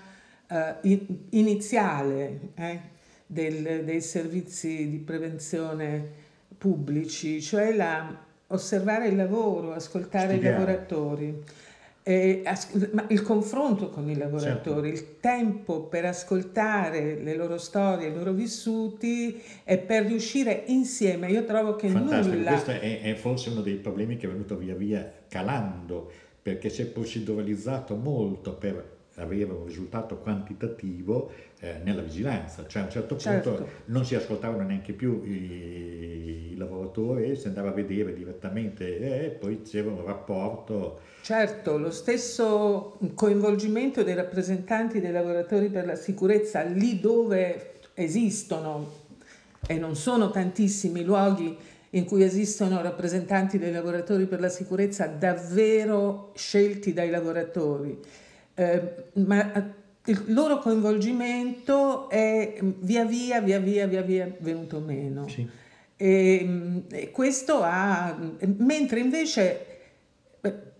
uh, 0.49 1.07
iniziale 1.31 2.41
eh, 2.55 2.81
del, 3.27 3.85
dei 3.85 4.01
servizi 4.01 4.89
di 4.91 4.99
prevenzione 4.99 6.23
pubblici, 6.65 7.43
cioè 7.43 7.75
la, 7.75 8.19
osservare 8.47 9.09
il 9.09 9.17
lavoro, 9.17 9.75
ascoltare 9.75 10.31
Studiare. 10.33 10.49
i 10.49 10.59
lavoratori. 10.59 11.43
Eh, 12.07 12.43
il 13.09 13.23
confronto 13.23 13.91
con 13.91 14.09
i 14.09 14.17
lavoratori, 14.17 14.89
certo. 14.89 15.05
il 15.05 15.21
tempo 15.21 15.83
per 15.83 16.07
ascoltare 16.07 17.21
le 17.21 17.35
loro 17.35 17.59
storie, 17.59 18.09
i 18.09 18.15
loro 18.15 18.33
vissuti 18.33 19.43
e 19.63 19.77
per 19.77 20.07
riuscire 20.07 20.65
insieme. 20.69 21.31
Io 21.31 21.45
trovo 21.45 21.77
che 21.77 21.89
Fantastico. 21.89 22.35
nulla. 22.35 22.51
Questo 22.51 22.71
è, 22.71 23.03
è, 23.03 23.15
forse 23.15 23.51
uno 23.51 23.61
dei 23.61 23.77
problemi 23.77 24.17
che 24.17 24.27
è 24.27 24.31
venuto 24.31 24.57
via 24.57 24.75
via 24.75 25.13
calando, 25.29 26.11
perché 26.41 26.71
si 26.71 26.81
è 26.81 26.87
proceduralizzato 26.87 27.95
molto 27.95 28.55
per 28.55 28.94
avere 29.17 29.45
un 29.45 29.67
risultato 29.67 30.17
quantitativo 30.17 31.31
eh, 31.61 31.81
nella 31.85 32.03
vigilanza, 32.03 32.67
cioè 32.67 32.83
a 32.83 32.85
un 32.87 32.91
certo 32.91 33.15
punto 33.15 33.57
certo. 33.57 33.69
non 33.87 34.05
si 34.05 34.15
ascoltavano 34.15 34.65
neanche 34.65 34.93
più 34.93 35.23
i, 35.25 36.53
i 36.53 36.57
lavoratori, 36.57 37.37
si 37.37 37.47
andava 37.47 37.69
a 37.69 37.73
vedere 37.73 38.13
direttamente 38.13 39.25
e 39.25 39.29
poi 39.31 39.63
c'era 39.63 39.89
un 39.89 40.05
rapporto. 40.05 41.01
Certo, 41.23 41.79
lo 41.79 41.91
stesso 41.91 42.99
coinvolgimento 43.15 44.03
dei 44.03 44.15
rappresentanti 44.15 45.01
dei 45.01 45.13
lavoratori 45.13 45.69
per 45.69 45.87
la 45.87 45.97
sicurezza 45.97 46.63
lì 46.63 47.01
dove 47.01 47.73
esistono 47.95 49.03
e 49.67 49.79
non 49.79 49.97
sono 49.97 50.31
tantissimi 50.31 51.05
luoghi 51.05 51.57
in 51.91 52.05
cui 52.05 52.25
esistono 52.25 52.83
rappresentanti 52.83 53.57
dei 53.57 53.73
lavoratori 53.73 54.27
per 54.27 54.41
la 54.41 54.49
sicurezza 54.49 55.07
davvero 55.07 56.33
scelti 56.35 56.93
dai 56.93 57.09
lavoratori 57.09 57.99
eh, 58.55 59.11
ma 59.15 59.73
il 60.07 60.25
loro 60.27 60.59
coinvolgimento 60.59 62.09
è 62.11 62.59
via 62.61 63.05
via, 63.05 63.41
via 63.41 63.59
via, 63.59 63.87
via 63.87 64.03
via 64.03 64.31
venuto 64.39 64.81
meno. 64.81 65.29
Sì. 65.29 65.49
E, 65.97 66.41
mm, 66.45 66.79
e 66.91 67.11
questo 67.11 67.61
ha, 67.63 68.17
mentre 68.59 69.01
invece 69.01 69.73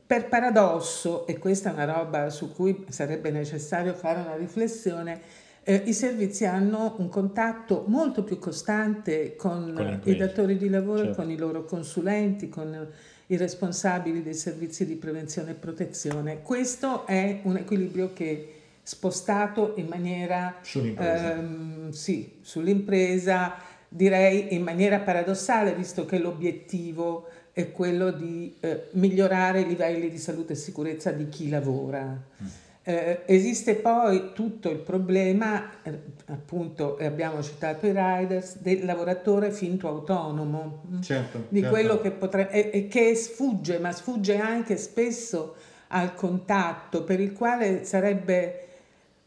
per 0.07 0.29
paradosso, 0.29 1.27
e 1.27 1.39
questa 1.39 1.71
è 1.71 1.73
una 1.73 1.87
roba 1.87 2.29
su 2.29 2.53
cui 2.53 2.85
sarebbe 2.91 3.31
necessario 3.31 3.95
fare 3.95 4.21
una 4.21 4.37
riflessione, 4.37 5.21
eh, 5.63 5.83
i 5.87 5.95
servizi 5.95 6.45
hanno 6.45 6.95
un 6.99 7.09
contatto 7.09 7.85
molto 7.87 8.23
più 8.23 8.39
costante 8.39 9.35
con, 9.35 9.73
con 9.75 10.01
i 10.05 10.17
datori 10.17 10.59
di 10.59 10.69
lavoro, 10.69 11.05
certo. 11.05 11.23
con 11.23 11.31
i 11.31 11.37
loro 11.37 11.65
consulenti, 11.65 12.51
con 12.51 12.87
i 13.29 13.37
responsabili 13.37 14.23
dei 14.23 14.35
servizi 14.35 14.87
di 14.87 14.95
prevenzione 14.95 15.53
e 15.53 15.55
protezione. 15.55 16.43
Questo 16.43 17.07
è 17.07 17.41
un 17.43 17.57
equilibrio 17.57 18.13
che 18.13 18.53
spostato 18.83 19.75
in 19.77 19.87
maniera 19.87 20.57
sull'impresa, 20.61 21.35
ehm, 21.35 21.91
sì, 21.91 22.39
sull'impresa 22.43 23.55
direi 23.89 24.55
in 24.55 24.63
maniera 24.63 24.99
paradossale, 24.99 25.75
visto 25.75 26.05
che 26.05 26.19
l'obiettivo 26.19 27.29
è 27.53 27.71
quello 27.71 28.11
di 28.11 28.57
eh, 28.61 28.89
migliorare 28.93 29.61
i 29.61 29.67
livelli 29.67 30.11
di 30.11 30.19
salute 30.19 30.55
e 30.55 30.57
sicurezza 30.57 31.13
di 31.13 31.29
chi 31.29 31.49
lavora. 31.49 32.03
Mm. 32.03 32.47
Eh, 32.87 33.23
esiste 33.25 33.77
poi 33.77 34.33
tutto 34.35 34.69
il 34.69 34.77
problema, 34.77 35.83
eh, 35.83 35.99
appunto, 36.27 36.99
abbiamo 37.01 37.43
citato 37.43 37.87
i 37.87 37.95
riders, 37.95 38.59
del 38.59 38.85
lavoratore 38.85 39.51
finto 39.51 39.89
autonomo, 39.89 40.83
certo, 41.01 41.47
di 41.49 41.61
certo. 41.61 41.75
quello 41.75 42.01
che 42.03 42.11
potrebbe, 42.11 42.51
e, 42.51 42.79
e 42.79 42.89
che 42.89 43.15
sfugge, 43.15 43.79
ma 43.79 43.91
sfugge 43.91 44.37
anche 44.37 44.77
spesso 44.77 45.55
al 45.89 46.15
contatto, 46.15 47.05
per 47.05 47.21
il 47.21 47.33
quale 47.33 47.85
sarebbe 47.85 48.67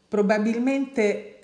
probabilmente 0.06 1.38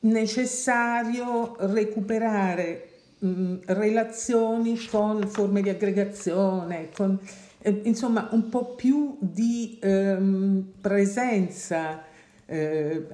necessario 0.00 1.56
recuperare 1.58 2.88
mh, 3.18 3.54
relazioni 3.66 4.78
con 4.86 5.26
forme 5.26 5.60
di 5.60 5.70
aggregazione, 5.70 6.90
con 6.94 7.18
eh, 7.66 7.80
insomma 7.82 8.28
un 8.30 8.48
po' 8.48 8.76
più 8.76 9.16
di 9.18 9.76
ehm, 9.82 10.74
presenza 10.80 12.04
eh, 12.46 13.06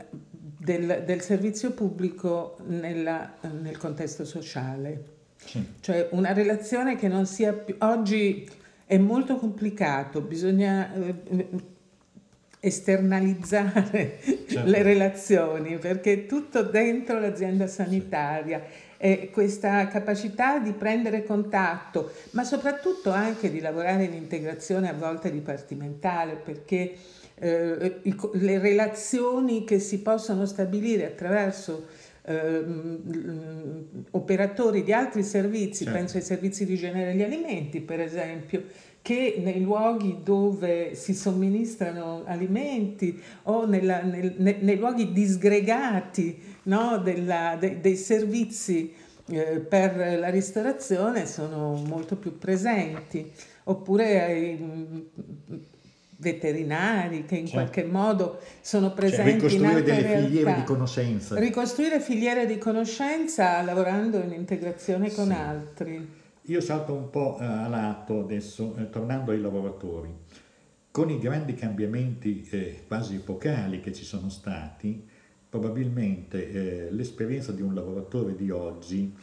del, 0.58 1.04
del, 1.06 1.20
servizio 1.22 1.70
pubblico 1.70 2.58
nella, 2.66 3.36
nel 3.50 3.78
contesto 3.78 4.26
sociale. 4.26 5.04
Sì. 5.36 5.64
Cioè 5.80 6.08
una 6.10 6.34
relazione 6.34 6.96
che 6.96 7.08
non 7.08 7.24
sia 7.24 7.54
più... 7.54 7.76
Oggi 7.78 8.46
è 8.84 8.98
molto 8.98 9.36
complicato, 9.36 10.20
bisogna 10.20 10.92
eh, 10.92 11.48
esternalizzare 12.60 14.18
certo. 14.46 14.68
le 14.68 14.82
relazioni 14.82 15.78
perché 15.78 16.12
è 16.12 16.26
tutto 16.26 16.62
dentro 16.62 17.18
l'azienda 17.18 17.66
sanitaria 17.66 18.62
eh, 19.04 19.30
questa 19.32 19.88
capacità 19.88 20.60
di 20.60 20.70
prendere 20.74 21.24
contatto, 21.24 22.12
ma 22.30 22.44
soprattutto 22.44 23.10
anche 23.10 23.50
di 23.50 23.58
lavorare 23.58 24.04
in 24.04 24.12
integrazione 24.12 24.88
a 24.88 24.92
volte 24.92 25.32
dipartimentale, 25.32 26.36
perché 26.36 26.94
eh, 27.34 28.00
le 28.34 28.58
relazioni 28.60 29.64
che 29.64 29.80
si 29.80 30.02
possono 30.02 30.46
stabilire 30.46 31.06
attraverso 31.06 31.86
eh, 32.24 32.64
operatori 34.12 34.84
di 34.84 34.92
altri 34.92 35.24
servizi, 35.24 35.82
certo. 35.82 35.98
penso 35.98 36.16
ai 36.18 36.22
servizi 36.22 36.64
di 36.64 36.76
genere 36.76 37.10
degli 37.10 37.22
alimenti 37.22 37.80
per 37.80 37.98
esempio, 37.98 38.62
che 39.02 39.40
nei 39.42 39.60
luoghi 39.60 40.20
dove 40.22 40.94
si 40.94 41.12
somministrano 41.12 42.22
alimenti 42.24 43.20
o 43.44 43.66
nella, 43.66 44.00
nel, 44.02 44.36
nei, 44.38 44.58
nei 44.60 44.76
luoghi 44.76 45.10
disgregati 45.10 46.51
no, 46.64 46.98
della, 46.98 47.56
de, 47.58 47.80
dei 47.80 47.96
servizi 47.96 48.94
eh, 49.26 49.60
per 49.60 50.18
la 50.18 50.28
ristorazione 50.28 51.26
sono 51.26 51.74
molto 51.74 52.16
più 52.16 52.38
presenti, 52.38 53.30
oppure 53.64 54.22
ai 54.22 54.58
mm, 54.60 55.00
veterinari 56.22 57.24
che 57.24 57.36
in 57.36 57.46
certo. 57.46 57.60
qualche 57.60 57.84
modo 57.84 58.40
sono 58.60 58.88
cioè, 58.88 58.96
presenti 58.96 59.48
cioè, 59.48 59.58
in 59.58 59.82
delle 59.82 60.02
realtà. 60.02 60.26
filiere 60.26 60.54
di 60.54 60.64
conoscenza. 60.64 61.38
Ricostruire 61.38 62.00
filiere 62.00 62.46
di 62.46 62.58
conoscenza 62.58 63.60
lavorando 63.62 64.18
in 64.18 64.32
integrazione 64.32 65.12
con 65.12 65.26
sì. 65.26 65.32
altri. 65.32 66.20
Io 66.46 66.60
salto 66.60 66.92
un 66.92 67.10
po' 67.10 67.38
eh, 67.40 67.44
a 67.44 67.68
lato 67.68 68.20
adesso, 68.20 68.74
eh, 68.76 68.88
tornando 68.90 69.32
ai 69.32 69.40
lavoratori. 69.40 70.10
Con 70.90 71.10
i 71.10 71.18
grandi 71.18 71.54
cambiamenti 71.54 72.46
eh, 72.50 72.84
quasi 72.86 73.16
epocali 73.16 73.80
che 73.80 73.92
ci 73.92 74.04
sono 74.04 74.28
stati, 74.28 75.08
probabilmente 75.52 76.48
eh, 76.48 76.90
l'esperienza 76.92 77.52
di 77.52 77.60
un 77.60 77.74
lavoratore 77.74 78.34
di 78.34 78.48
oggi 78.48 79.14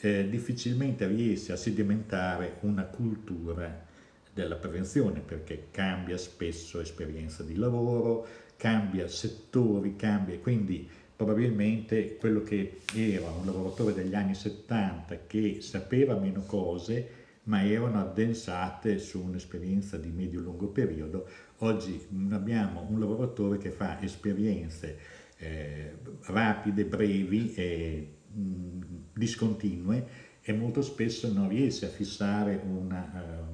eh, 0.00 0.28
difficilmente 0.28 1.06
riesce 1.06 1.52
a 1.52 1.56
sedimentare 1.56 2.56
una 2.62 2.82
cultura 2.82 3.86
della 4.34 4.56
prevenzione 4.56 5.20
perché 5.20 5.68
cambia 5.70 6.18
spesso 6.18 6.80
esperienza 6.80 7.44
di 7.44 7.54
lavoro, 7.54 8.26
cambia 8.56 9.06
settori, 9.06 9.94
cambia, 9.94 10.36
quindi 10.40 10.88
probabilmente 11.14 12.16
quello 12.16 12.42
che 12.42 12.80
era 12.92 13.30
un 13.30 13.46
lavoratore 13.46 13.94
degli 13.94 14.16
anni 14.16 14.34
70 14.34 15.26
che 15.28 15.58
sapeva 15.60 16.16
meno 16.16 16.42
cose 16.46 17.24
ma 17.44 17.64
erano 17.64 18.00
addensate 18.00 18.98
su 18.98 19.22
un'esperienza 19.22 19.96
di 19.98 20.08
medio-lungo 20.08 20.66
periodo, 20.66 21.28
oggi 21.58 22.04
abbiamo 22.30 22.84
un 22.90 22.98
lavoratore 22.98 23.58
che 23.58 23.70
fa 23.70 24.02
esperienze 24.02 24.98
eh, 25.36 25.94
rapide, 26.22 26.84
brevi 26.84 27.54
e 27.54 28.08
mh, 28.32 28.80
discontinue 29.12 30.24
e 30.42 30.52
molto 30.52 30.82
spesso 30.82 31.32
non 31.32 31.48
riesce 31.48 31.86
a 31.86 31.88
fissare 31.88 32.60
una, 32.64 33.48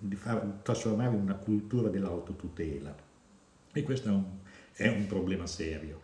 uh, 0.00 0.14
far, 0.14 0.60
trasformare 0.62 1.14
una 1.14 1.34
cultura 1.34 1.88
dell'autotutela. 1.88 2.94
E 3.72 3.82
questo 3.82 4.08
è 4.08 4.12
un, 4.12 4.24
è 4.72 4.88
un 4.88 5.06
problema 5.06 5.46
serio. 5.46 6.00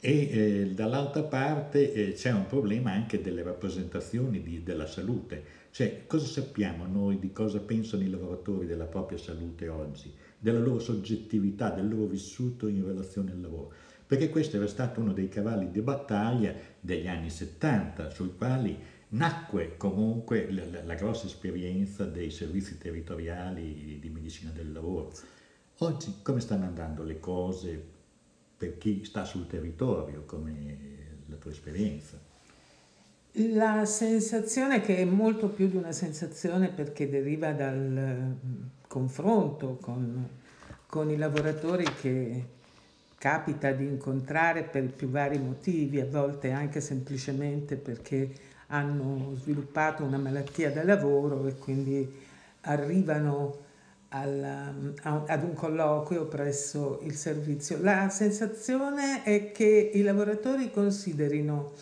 E 0.00 0.28
eh, 0.30 0.70
dall'altra 0.74 1.22
parte 1.22 1.92
eh, 1.92 2.12
c'è 2.12 2.32
un 2.32 2.46
problema 2.46 2.92
anche 2.92 3.20
delle 3.20 3.42
rappresentazioni 3.42 4.40
di, 4.42 4.62
della 4.62 4.86
salute, 4.86 5.56
cioè 5.70 6.06
cosa 6.06 6.26
sappiamo 6.26 6.86
noi 6.86 7.18
di 7.18 7.32
cosa 7.32 7.58
pensano 7.58 8.04
i 8.04 8.10
lavoratori 8.10 8.66
della 8.66 8.86
propria 8.86 9.18
salute 9.18 9.68
oggi, 9.68 10.12
della 10.38 10.60
loro 10.60 10.78
soggettività, 10.78 11.70
del 11.70 11.88
loro 11.88 12.06
vissuto 12.06 12.68
in 12.68 12.86
relazione 12.86 13.32
al 13.32 13.40
lavoro 13.40 13.72
perché 14.08 14.30
questo 14.30 14.56
era 14.56 14.66
stato 14.66 15.00
uno 15.00 15.12
dei 15.12 15.28
cavalli 15.28 15.70
di 15.70 15.82
battaglia 15.82 16.54
degli 16.80 17.06
anni 17.06 17.28
70, 17.28 18.08
sui 18.08 18.34
quali 18.34 18.74
nacque 19.08 19.76
comunque 19.76 20.50
la, 20.50 20.64
la, 20.64 20.82
la 20.82 20.94
grossa 20.94 21.26
esperienza 21.26 22.06
dei 22.06 22.30
servizi 22.30 22.78
territoriali 22.78 23.98
di 24.00 24.08
medicina 24.08 24.50
del 24.50 24.72
lavoro. 24.72 25.12
Oggi 25.80 26.20
come 26.22 26.40
stanno 26.40 26.64
andando 26.64 27.02
le 27.02 27.20
cose 27.20 27.80
per 28.56 28.78
chi 28.78 29.04
sta 29.04 29.26
sul 29.26 29.46
territorio, 29.46 30.22
come 30.24 30.76
la 31.26 31.36
tua 31.36 31.50
esperienza? 31.50 32.18
La 33.32 33.84
sensazione 33.84 34.80
che 34.80 34.96
è 34.96 35.04
molto 35.04 35.48
più 35.48 35.68
di 35.68 35.76
una 35.76 35.92
sensazione 35.92 36.70
perché 36.70 37.10
deriva 37.10 37.52
dal 37.52 38.34
confronto 38.86 39.76
con, 39.82 40.28
con 40.86 41.10
i 41.10 41.16
lavoratori 41.18 41.84
che 42.00 42.56
capita 43.18 43.72
di 43.72 43.84
incontrare 43.84 44.62
per 44.62 44.84
più 44.92 45.10
vari 45.10 45.38
motivi, 45.38 46.00
a 46.00 46.06
volte 46.06 46.52
anche 46.52 46.80
semplicemente 46.80 47.76
perché 47.76 48.30
hanno 48.68 49.34
sviluppato 49.34 50.04
una 50.04 50.18
malattia 50.18 50.70
da 50.70 50.84
lavoro 50.84 51.46
e 51.46 51.56
quindi 51.56 52.26
arrivano 52.62 53.66
alla, 54.10 54.72
ad 55.02 55.42
un 55.42 55.52
colloquio 55.54 56.26
presso 56.26 57.00
il 57.02 57.14
servizio. 57.14 57.78
La 57.82 58.08
sensazione 58.08 59.22
è 59.24 59.50
che 59.52 59.90
i 59.92 60.02
lavoratori 60.02 60.70
considerino 60.70 61.72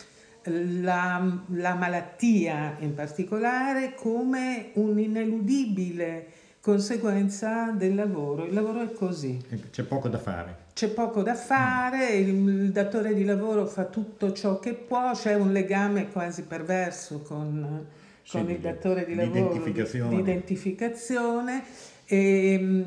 la, 0.45 1.43
la 1.49 1.75
malattia 1.75 2.77
in 2.81 2.95
particolare 2.95 3.95
come 3.95 4.71
un'ineludibile 4.75 6.27
conseguenza 6.61 7.73
del 7.73 7.95
lavoro. 7.95 8.45
Il 8.45 8.55
lavoro 8.55 8.83
è 8.83 8.93
così. 8.93 9.41
C'è 9.71 9.83
poco 9.83 10.09
da 10.09 10.19
fare. 10.19 10.66
C'è 10.77 10.89
poco 10.89 11.23
da 11.23 11.35
fare, 11.35 12.17
il, 12.17 12.71
datore 12.71 13.15
di 13.15 13.25
lavoro 13.25 13.65
fa 13.65 13.87
tutto 13.87 14.35
ciò 14.35 14.59
che 14.59 14.75
può, 14.75 15.13
c'è 15.13 15.33
un 15.33 15.51
legame 15.51 16.11
quasi 16.11 16.43
perverso 16.43 17.23
con, 17.23 17.87
con 18.29 18.47
sì, 18.47 18.53
il 18.53 18.59
datore 18.59 19.07
di 19.07 19.15
lavoro 19.15 19.39
identificazione. 19.39 20.15
di 20.15 20.21
identificazione 20.21 21.65
e, 22.05 22.85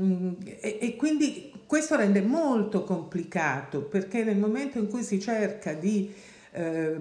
e, 0.60 0.78
e, 0.80 0.96
quindi 0.98 1.52
questo 1.66 1.96
rende 1.96 2.22
molto 2.22 2.84
complicato 2.84 3.82
perché 3.82 4.24
nel 4.24 4.38
momento 4.38 4.78
in 4.78 4.88
cui 4.88 5.02
si 5.02 5.20
cerca 5.20 5.74
di, 5.74 6.14
eh, 6.52 6.96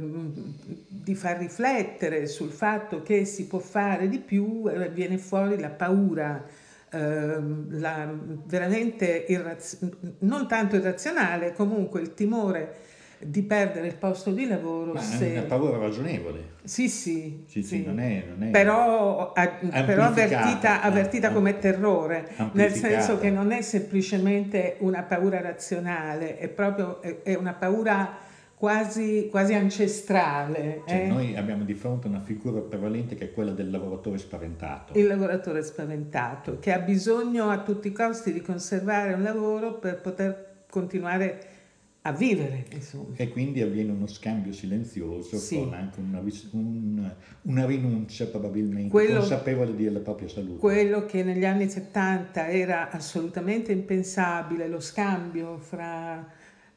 di 0.88 1.14
far 1.14 1.36
riflettere 1.36 2.26
sul 2.26 2.50
fatto 2.50 3.02
che 3.02 3.26
si 3.26 3.46
può 3.46 3.58
fare 3.58 4.08
di 4.08 4.20
più, 4.20 4.64
eh, 4.66 4.88
viene 4.88 5.18
fuori 5.18 5.60
la 5.60 5.68
paura 5.68 6.42
Ehm, 6.90 7.78
la, 7.80 8.10
veramente 8.46 9.26
irraz- 9.28 9.78
non 10.20 10.48
tanto 10.48 10.76
irrazionale, 10.76 11.52
comunque 11.52 12.00
il 12.00 12.14
timore 12.14 12.86
di 13.18 13.42
perdere 13.42 13.88
il 13.88 13.96
posto 13.96 14.30
di 14.30 14.46
lavoro. 14.46 14.92
Ma 14.92 15.00
se... 15.00 15.34
è 15.34 15.38
una 15.38 15.46
paura 15.46 15.76
ragionevole. 15.76 16.56
Sì, 16.62 16.88
sì. 16.88 17.44
sì, 17.46 17.62
sì. 17.62 17.84
Non 17.84 17.98
è, 17.98 18.24
non 18.28 18.48
è 18.48 18.50
però, 18.50 19.32
a, 19.32 19.48
però 19.84 20.04
avvertita, 20.04 20.80
avvertita 20.80 21.30
come 21.32 21.58
terrore, 21.58 22.28
nel 22.52 22.72
senso 22.72 23.18
che 23.18 23.30
non 23.30 23.50
è 23.52 23.60
semplicemente 23.60 24.76
una 24.78 25.02
paura 25.02 25.40
razionale, 25.40 26.38
è 26.38 26.48
proprio 26.48 27.02
è, 27.02 27.22
è 27.22 27.34
una 27.34 27.52
paura 27.52 28.26
quasi, 28.58 29.28
quasi 29.30 29.54
ancestrale. 29.54 30.82
Cioè, 30.86 31.04
eh? 31.04 31.06
Noi 31.06 31.36
abbiamo 31.36 31.64
di 31.64 31.74
fronte 31.74 32.08
una 32.08 32.20
figura 32.20 32.60
prevalente 32.60 33.14
che 33.14 33.26
è 33.26 33.32
quella 33.32 33.52
del 33.52 33.70
lavoratore 33.70 34.18
spaventato. 34.18 34.98
Il 34.98 35.06
lavoratore 35.06 35.62
spaventato, 35.62 36.58
che 36.58 36.72
ha 36.72 36.80
bisogno 36.80 37.50
a 37.50 37.62
tutti 37.62 37.86
i 37.86 37.92
costi 37.92 38.32
di 38.32 38.42
conservare 38.42 39.12
un 39.12 39.22
lavoro 39.22 39.78
per 39.78 40.00
poter 40.00 40.64
continuare 40.68 41.56
a 42.02 42.12
vivere. 42.12 42.64
Insomma. 42.72 43.14
E 43.14 43.28
quindi 43.28 43.60
avviene 43.62 43.92
uno 43.92 44.08
scambio 44.08 44.52
silenzioso 44.52 45.36
sì. 45.36 45.56
con 45.56 45.74
anche 45.74 46.00
una, 46.00 46.20
un, 46.52 47.12
una 47.42 47.66
rinuncia 47.66 48.26
probabilmente 48.26 48.90
quello, 48.90 49.20
consapevole 49.20 49.76
della 49.76 50.00
propria 50.00 50.28
salute. 50.28 50.58
Quello 50.58 51.04
che 51.04 51.22
negli 51.22 51.44
anni 51.44 51.68
70 51.70 52.48
era 52.48 52.90
assolutamente 52.90 53.70
impensabile, 53.70 54.66
lo 54.66 54.80
scambio 54.80 55.58
fra 55.58 56.26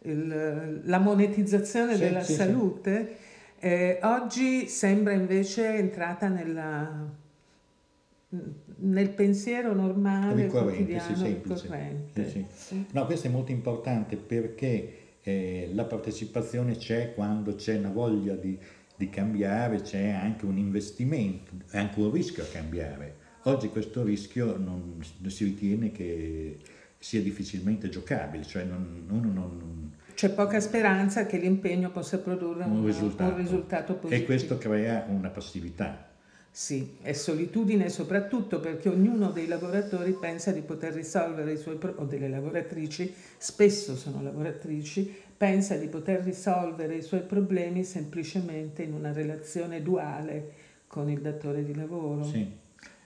il, 0.03 0.81
la 0.83 0.99
monetizzazione 0.99 1.93
sì, 1.93 1.99
della 1.99 2.23
sì, 2.23 2.33
salute, 2.33 3.07
sì. 3.07 3.65
Eh, 3.67 3.99
oggi 4.03 4.67
sembra 4.67 5.13
invece 5.13 5.75
entrata 5.75 6.27
nella, 6.27 7.09
nel 8.77 9.09
pensiero 9.09 9.73
normale, 9.73 10.47
quotidiano, 10.47 11.25
ricorrente. 11.25 12.47
No, 12.91 13.05
questo 13.05 13.27
è 13.27 13.29
molto 13.29 13.51
importante 13.51 14.15
perché 14.15 14.97
eh, 15.21 15.69
la 15.73 15.83
partecipazione 15.85 16.75
c'è 16.75 17.13
quando 17.13 17.55
c'è 17.55 17.77
una 17.77 17.91
voglia 17.91 18.33
di, 18.35 18.57
di 18.95 19.09
cambiare, 19.09 19.81
c'è 19.81 20.09
anche 20.09 20.45
un 20.45 20.57
investimento, 20.57 21.51
è 21.69 21.77
anche 21.77 21.99
un 21.99 22.11
rischio 22.11 22.43
a 22.43 22.47
cambiare. 22.47 23.15
Oggi 23.43 23.69
questo 23.69 24.03
rischio 24.03 24.57
non, 24.57 24.99
si 25.27 25.43
ritiene 25.43 25.91
che 25.91 26.57
sia 26.97 27.21
difficilmente 27.21 27.89
giocabile, 27.89 28.43
cioè 28.43 28.63
non, 28.63 29.05
uno 29.09 29.31
non... 29.31 29.80
C'è 30.21 30.29
poca 30.29 30.59
speranza 30.59 31.25
che 31.25 31.39
l'impegno 31.39 31.89
possa 31.89 32.19
produrre 32.19 32.63
un, 32.65 32.77
un, 32.77 32.85
risultato. 32.85 33.31
un 33.31 33.37
risultato 33.37 33.95
positivo. 33.95 34.21
E 34.21 34.25
questo 34.25 34.59
crea 34.59 35.07
una 35.09 35.29
passività. 35.29 36.09
Sì, 36.51 36.97
e 37.01 37.15
solitudine 37.15 37.89
soprattutto 37.89 38.59
perché 38.59 38.87
ognuno 38.89 39.31
dei 39.31 39.47
lavoratori 39.47 40.11
pensa 40.11 40.51
di 40.51 40.61
poter 40.61 40.93
risolvere 40.93 41.53
i 41.53 41.57
suoi 41.57 41.77
problemi, 41.77 42.03
o 42.03 42.07
delle 42.07 42.29
lavoratrici, 42.29 43.11
spesso 43.35 43.95
sono 43.95 44.21
lavoratrici, 44.21 45.11
pensa 45.35 45.75
di 45.77 45.87
poter 45.87 46.21
risolvere 46.21 46.97
i 46.97 47.01
suoi 47.01 47.21
problemi 47.21 47.83
semplicemente 47.83 48.83
in 48.83 48.93
una 48.93 49.11
relazione 49.11 49.81
duale 49.81 50.51
con 50.85 51.09
il 51.09 51.21
datore 51.21 51.65
di 51.65 51.73
lavoro. 51.73 52.25
Sì. 52.25 52.59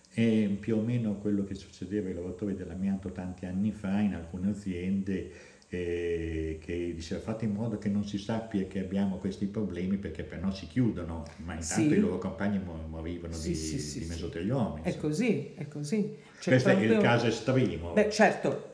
È 0.10 0.47
più 0.60 0.78
o 0.78 0.82
meno 0.82 1.15
quello 1.15 1.45
che 1.45 1.56
succedeva 1.56 2.10
ai 2.10 2.13
lavoratori 2.13 2.56
dell'amianto 2.56 3.12
tanti 3.13 3.45
anni 3.45 3.71
fa 3.71 3.99
in 3.99 4.15
alcune 4.15 4.49
aziende 4.49 5.32
eh, 5.75 6.57
che 6.59 6.93
diceva 6.95 7.21
fate 7.21 7.45
in 7.45 7.51
modo 7.51 7.77
che 7.77 7.89
non 7.89 8.05
si 8.05 8.17
sappia 8.17 8.65
che 8.65 8.79
abbiamo 8.79 9.17
questi 9.17 9.45
problemi 9.45 9.97
perché 9.97 10.23
per 10.23 10.39
no 10.39 10.51
si 10.51 10.67
chiudono, 10.67 11.25
ma 11.43 11.53
intanto 11.53 11.89
sì. 11.89 11.97
i 11.97 11.99
loro 11.99 12.17
compagni 12.17 12.61
morivano 12.88 13.33
sì, 13.33 13.49
di, 13.49 13.55
sì, 13.55 13.99
di 13.99 14.05
mesotelioma. 14.05 14.81
È 14.81 14.95
così, 14.97 15.53
è 15.55 15.67
così. 15.67 16.15
C'è 16.39 16.51
Questo 16.51 16.69
proprio... 16.69 16.91
è 16.91 16.95
il 16.95 17.01
caso 17.01 17.27
estremo. 17.27 17.91
Beh, 17.91 18.09
certo, 18.09 18.73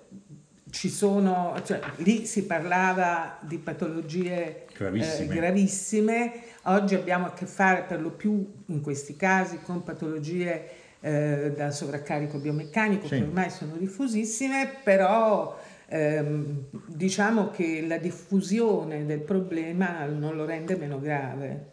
ci 0.70 0.90
sono, 0.90 1.60
cioè, 1.66 1.80
lì 1.98 2.26
si 2.26 2.46
parlava 2.46 3.40
di 3.42 3.58
patologie 3.58 4.66
gravissime. 4.78 5.34
Eh, 5.34 5.36
gravissime. 5.36 6.34
oggi 6.64 6.96
abbiamo 6.96 7.26
a 7.26 7.34
che 7.34 7.46
fare 7.46 7.84
per 7.88 8.02
lo 8.02 8.12
più 8.12 8.46
in 8.68 8.82
questi 8.82 9.16
casi 9.16 9.60
con 9.62 9.84
patologie 9.84 10.80
eh, 11.02 11.52
da 11.56 11.72
sovraccarico 11.72 12.38
biomeccanico 12.38 13.08
sì. 13.08 13.16
che 13.16 13.22
ormai 13.22 13.50
sono 13.50 13.76
diffusissime, 13.76 14.78
però 14.84 15.58
ehm, 15.92 16.68
diciamo 16.88 17.50
che 17.50 17.86
la 17.86 17.98
diffusione 17.98 19.06
del 19.06 19.20
problema 19.20 20.06
non 20.06 20.36
lo 20.36 20.46
rende 20.46 20.78
meno 20.78 21.00
grave. 21.00 21.70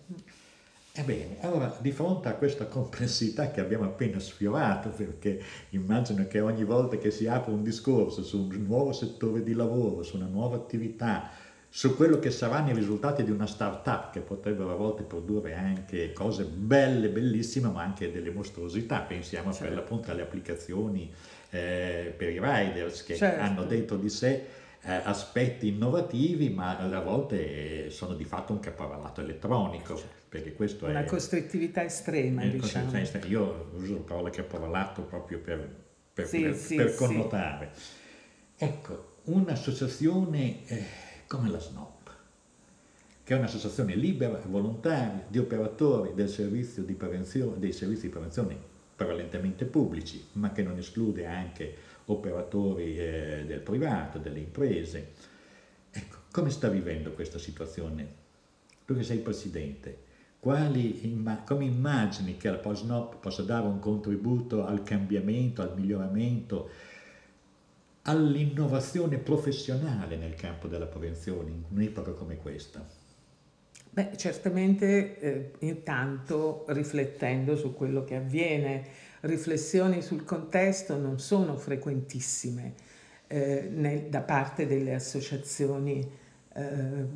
Ebbene, 0.93 1.37
allora 1.43 1.77
di 1.81 1.93
fronte 1.93 2.27
a 2.27 2.35
questa 2.35 2.67
complessità 2.67 3.53
che 3.53 3.61
abbiamo 3.61 3.85
appena 3.85 4.19
sfiorato, 4.19 4.89
perché 4.89 5.41
immagino 5.71 6.27
che 6.27 6.41
ogni 6.41 6.65
volta 6.65 6.97
che 6.97 7.13
si 7.13 7.29
apre 7.29 7.53
un 7.53 7.63
discorso 7.63 8.25
su 8.25 8.49
un 8.51 8.65
nuovo 8.67 8.93
settore 8.93 9.45
di 9.45 9.55
lavoro, 9.55 10.03
su 10.03 10.17
una 10.17 10.27
nuova 10.27 10.57
attività, 10.57 11.31
su 11.69 11.95
quello 11.95 12.19
che 12.19 12.33
saranno 12.33 12.71
i 12.71 12.75
risultati 12.75 13.23
di 13.23 13.31
una 13.31 13.47
startup 13.47 14.11
che 14.11 14.21
potrebbero 14.21 14.73
a 14.73 14.75
volte 14.77 15.05
produrre 15.05 15.55
anche 15.55 16.13
cose 16.13 16.43
belle, 16.45 17.11
bellissime, 17.11 17.69
ma 17.69 17.83
anche 17.83 18.11
delle 18.11 18.33
mostruosità. 18.33 18.99
Pensiamo 19.01 19.53
certo. 19.53 19.69
per 19.69 19.77
l'appunto 19.77 20.11
alle 20.11 20.23
applicazioni 20.23 21.13
eh, 21.51 22.15
per 22.17 22.31
i 22.31 22.39
riders 22.41 23.05
che 23.05 23.17
certo. 23.17 23.41
hanno 23.43 23.65
dentro 23.65 23.97
di 23.97 24.09
sé 24.09 24.47
eh, 24.83 24.93
aspetti 25.05 25.69
innovativi, 25.69 26.51
ma 26.51 26.79
a 26.79 27.01
volte 27.01 27.91
sono 27.91 28.15
di 28.15 28.25
fatto 28.25 28.53
un 28.53 28.61
caporalato 28.61 29.21
elettronico. 29.21 29.97
Certo. 29.97 30.17
Perché 30.29 30.53
questo 30.53 30.85
una 30.85 31.05
è, 31.05 31.07
costrittività 31.07 31.83
estrema, 31.83 32.45
diciamo. 32.45 32.95
Estrema. 32.99 33.27
Io 33.27 33.71
uso 33.75 33.95
la 33.95 34.01
parola 34.01 34.29
caporalato 34.29 35.03
proprio 35.03 35.39
per, 35.39 35.67
per, 36.13 36.27
sì, 36.27 36.43
per, 36.43 36.55
sì, 36.55 36.77
per 36.77 36.95
connotare. 36.95 37.71
Sì. 37.73 38.65
Ecco, 38.65 39.15
un'associazione... 39.25 40.67
Eh, 40.67 41.07
come 41.29 41.51
la 41.51 41.61
SNOP, 41.61 42.11
che 43.23 43.35
è 43.35 43.37
un'associazione 43.37 43.95
libera 43.95 44.41
volontaria 44.47 45.27
di 45.29 45.39
operatori 45.39 46.15
del 46.15 46.31
servizio 46.31 46.83
di 46.83 46.97
dei 47.59 47.73
servizi 47.73 48.03
di 48.03 48.09
prevenzione 48.09 48.68
prevalentemente 48.99 49.65
pubblici, 49.65 50.27
ma 50.33 50.51
che 50.51 50.65
non 50.65 50.77
esclude 50.77 51.25
anche 51.25 51.73
operatori 52.07 52.99
eh, 52.99 53.45
del 53.47 53.61
privato, 53.61 54.19
delle 54.19 54.41
imprese. 54.41 55.13
Ecco, 55.89 56.17
come 56.33 56.51
sta 56.51 56.69
vivendo 56.69 57.13
questa 57.13 57.39
situazione? 57.39 58.27
Tu 58.85 58.97
che 58.97 59.05
sei 59.05 59.19
presidente, 59.19 59.99
quali, 60.41 61.23
come 61.45 61.65
immagini 61.65 62.37
che 62.37 62.51
la 62.51 62.57
POSNOP 62.57 63.21
possa 63.21 63.43
dare 63.43 63.69
un 63.69 63.79
contributo 63.79 64.67
al 64.67 64.83
cambiamento, 64.83 65.63
al 65.63 65.75
miglioramento 65.77 66.69
all'innovazione 68.03 69.19
professionale 69.19 70.17
nel 70.17 70.35
campo 70.35 70.67
della 70.67 70.87
prevenzione 70.87 71.51
in 71.51 71.63
un'epoca 71.69 72.13
come 72.13 72.37
questa? 72.37 72.98
Beh, 73.99 74.11
certamente 74.15 75.19
eh, 75.19 75.51
intanto 75.59 76.65
riflettendo 76.69 77.57
su 77.57 77.75
quello 77.75 78.05
che 78.05 78.15
avviene, 78.15 78.85
riflessioni 79.23 80.03
sul 80.03 80.23
contesto 80.25 80.97
non 80.97 81.19
sono 81.19 81.57
frequentissime 81.57 82.75
eh, 83.27 83.69
nel, 83.69 84.03
da 84.03 84.21
parte 84.21 84.69
delle 84.69 84.95
associazioni 84.95 86.09
eh, 86.55 87.07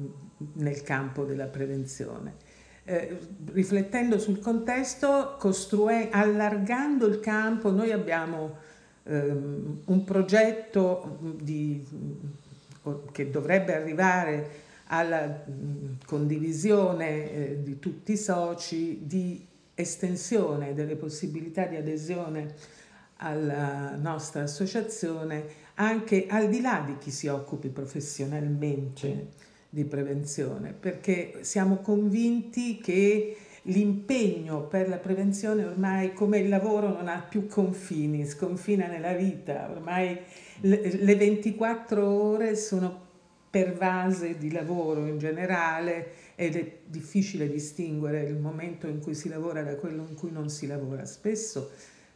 nel 0.55 0.83
campo 0.83 1.23
della 1.23 1.47
prevenzione. 1.47 2.35
Eh, 2.83 3.17
riflettendo 3.53 4.19
sul 4.19 4.41
contesto, 4.41 5.39
allargando 6.11 7.07
il 7.07 7.21
campo, 7.21 7.71
noi 7.71 7.93
abbiamo 7.93 8.57
ehm, 9.05 9.83
un 9.85 10.03
progetto 10.03 11.17
di 11.41 11.87
che 13.13 13.31
dovrebbe 13.31 13.73
arrivare 13.77 14.71
alla 14.93 15.45
condivisione 16.05 17.33
eh, 17.33 17.63
di 17.63 17.79
tutti 17.79 18.13
i 18.13 18.17
soci 18.19 19.01
di 19.07 19.47
estensione 19.75 20.75
delle 20.75 20.97
possibilità 20.97 21.65
di 21.65 21.77
adesione 21.77 22.55
alla 23.17 23.97
nostra 23.97 24.43
associazione 24.43 25.61
anche 25.75 26.27
al 26.29 26.49
di 26.51 26.61
là 26.61 26.83
di 26.85 26.99
chi 26.99 27.11
si 27.11 27.27
occupi 27.27 27.69
professionalmente 27.69 29.29
di 29.71 29.85
prevenzione, 29.85 30.75
perché 30.79 31.39
siamo 31.41 31.77
convinti 31.77 32.79
che 32.79 33.37
l'impegno 33.63 34.67
per 34.67 34.89
la 34.89 34.99
prevenzione 34.99 35.65
ormai 35.65 36.13
come 36.13 36.39
il 36.39 36.51
lavoro 36.51 36.89
non 36.89 37.09
ha 37.09 37.25
più 37.27 37.47
confini, 37.47 38.27
sconfina 38.27 38.87
nella 38.87 39.15
vita, 39.15 39.71
ormai 39.71 40.19
le 40.61 41.17
24 41.17 42.07
ore 42.07 42.55
sono 42.55 43.02
pervase 43.53 44.39
di 44.39 44.51
lavoro 44.51 45.05
in 45.07 45.19
generale 45.19 46.13
ed 46.37 46.57
è 46.57 46.79
difficile 46.87 47.47
distinguere 47.51 48.23
il 48.23 48.39
momento 48.39 48.87
in 48.87 48.99
cui 48.99 49.15
si 49.15 49.29
lavora 49.29 49.63
da 49.63 49.77
quello 49.77 50.07
in 50.09 50.15
cui 50.15 50.33
non 50.33 50.49
si 50.49 50.67
lavora. 50.67 51.05
Spesso, 51.05 51.71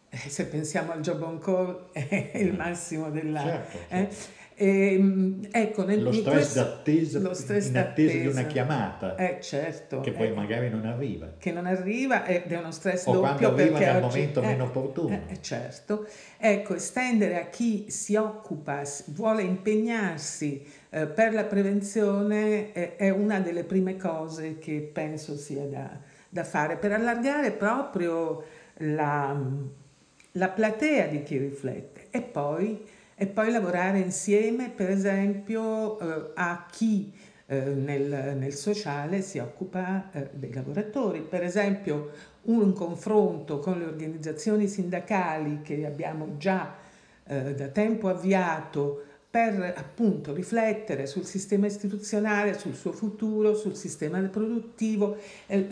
eh, 0.08 0.16
se 0.30 0.46
pensiamo 0.46 0.92
al 0.92 1.02
job 1.02 1.20
on 1.20 1.38
call, 1.38 1.88
è 1.92 2.32
il 2.36 2.54
massimo 2.54 3.10
della... 3.10 3.42
Certo, 3.42 3.78
certo. 3.88 3.94
Eh? 3.94 4.35
E, 4.58 4.94
ehm, 4.94 5.48
ecco, 5.50 5.84
nel, 5.84 6.02
lo 6.02 6.12
stress 6.12 6.32
questo, 6.32 6.60
d'attesa 6.60 7.18
lo 7.18 7.34
stress 7.34 7.68
in 7.68 7.76
attesa, 7.76 8.16
di 8.16 8.26
una 8.26 8.44
chiamata 8.44 9.14
eh, 9.16 9.38
certo, 9.42 10.00
che 10.00 10.12
poi 10.12 10.28
eh, 10.28 10.32
magari 10.32 10.70
non 10.70 10.86
arriva. 10.86 11.34
Che 11.36 11.52
non 11.52 11.66
arriva 11.66 12.24
ed 12.24 12.50
è 12.50 12.56
uno 12.56 12.70
stress 12.70 13.04
o 13.04 13.12
doppio 13.12 13.52
quando 13.52 13.62
arriva 13.62 13.78
nel 13.78 14.02
oggi, 14.02 14.06
momento 14.06 14.40
eh, 14.40 14.46
meno 14.46 14.64
opportuno. 14.64 15.14
eh, 15.14 15.34
eh, 15.34 15.42
certo. 15.42 16.06
Ecco 16.38 16.74
estendere 16.74 17.38
a 17.38 17.44
chi 17.48 17.90
si 17.90 18.16
occupa 18.16 18.82
vuole 19.08 19.42
impegnarsi 19.42 20.66
eh, 20.88 21.06
per 21.06 21.34
la 21.34 21.44
prevenzione 21.44 22.72
è 22.72 23.10
una 23.10 23.40
delle 23.40 23.62
prime 23.62 23.98
cose 23.98 24.58
che 24.58 24.88
penso 24.90 25.36
sia 25.36 25.64
da, 25.64 25.98
da 26.30 26.44
fare 26.44 26.76
per 26.76 26.92
allargare 26.92 27.50
proprio 27.50 28.42
la, 28.78 29.38
la 30.32 30.48
platea 30.48 31.08
di 31.08 31.22
chi 31.22 31.36
riflette. 31.36 32.06
E 32.08 32.22
poi 32.22 32.94
e 33.18 33.26
poi 33.26 33.50
lavorare 33.50 33.98
insieme 33.98 34.68
per 34.68 34.90
esempio 34.90 35.98
eh, 35.98 36.30
a 36.34 36.66
chi 36.70 37.12
eh, 37.46 37.60
nel, 37.60 38.36
nel, 38.36 38.52
sociale 38.52 39.22
si 39.22 39.38
occupa 39.38 40.10
eh, 40.12 40.28
dei 40.32 40.52
lavoratori. 40.52 41.20
Per 41.20 41.42
esempio 41.42 42.10
un 42.42 42.72
confronto 42.74 43.58
con 43.58 43.78
le 43.78 43.86
organizzazioni 43.86 44.68
sindacali 44.68 45.62
che 45.62 45.86
abbiamo 45.86 46.36
già 46.36 46.74
eh, 47.24 47.54
da 47.54 47.68
tempo 47.68 48.08
avviato 48.08 49.02
per 49.30 49.74
appunto 49.76 50.32
riflettere 50.32 51.06
sul 51.06 51.24
sistema 51.24 51.66
istituzionale, 51.66 52.58
sul 52.58 52.74
suo 52.74 52.92
futuro, 52.92 53.54
sul 53.54 53.74
sistema 53.74 54.18
produttivo, 54.20 55.18
eh, 55.46 55.68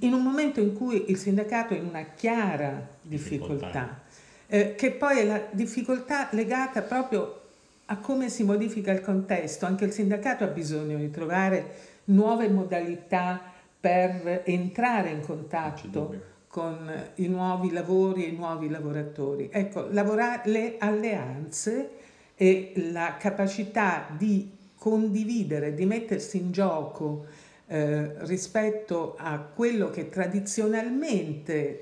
in 0.00 0.12
un 0.12 0.22
momento 0.22 0.60
in 0.60 0.74
cui 0.74 1.10
il 1.10 1.16
sindacato 1.16 1.74
è 1.74 1.78
in 1.78 1.86
una 1.86 2.04
chiara 2.14 2.86
difficoltà. 3.00 4.04
Eh, 4.48 4.74
che 4.74 4.92
poi 4.92 5.18
è 5.18 5.24
la 5.24 5.42
difficoltà 5.50 6.28
legata 6.32 6.82
proprio 6.82 7.40
a 7.86 7.98
come 7.98 8.28
si 8.28 8.44
modifica 8.44 8.92
il 8.92 9.00
contesto. 9.00 9.66
Anche 9.66 9.84
il 9.84 9.92
sindacato 9.92 10.44
ha 10.44 10.48
bisogno 10.48 10.96
di 10.96 11.10
trovare 11.10 11.74
nuove 12.04 12.48
modalità 12.48 13.40
per 13.78 14.42
entrare 14.44 15.10
in 15.10 15.20
contatto 15.20 16.34
con 16.48 16.90
i 17.16 17.28
nuovi 17.28 17.70
lavori 17.70 18.24
e 18.24 18.28
i 18.28 18.36
nuovi 18.36 18.68
lavoratori. 18.68 19.48
Ecco, 19.52 19.88
lavorare, 19.90 20.50
le 20.50 20.76
alleanze 20.78 21.90
e 22.34 22.72
la 22.92 23.16
capacità 23.18 24.06
di 24.16 24.50
condividere, 24.76 25.74
di 25.74 25.84
mettersi 25.84 26.38
in 26.38 26.52
gioco 26.52 27.26
eh, 27.68 28.24
rispetto 28.26 29.16
a 29.18 29.38
quello 29.38 29.90
che 29.90 30.08
tradizionalmente 30.08 31.80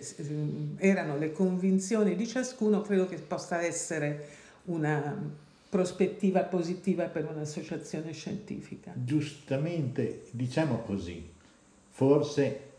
erano 0.79 1.19
le 1.19 1.33
convinzioni 1.33 2.17
di 2.17 2.27
ciascuno, 2.27 2.81
credo 2.81 3.07
che 3.07 3.17
possa 3.17 3.63
essere 3.63 4.27
una 4.65 5.43
prospettiva 5.69 6.43
positiva 6.45 7.05
per 7.07 7.29
un'associazione 7.29 8.13
scientifica. 8.13 8.93
Giustamente, 8.95 10.23
diciamo 10.31 10.79
così, 10.79 11.31
forse 11.89 12.73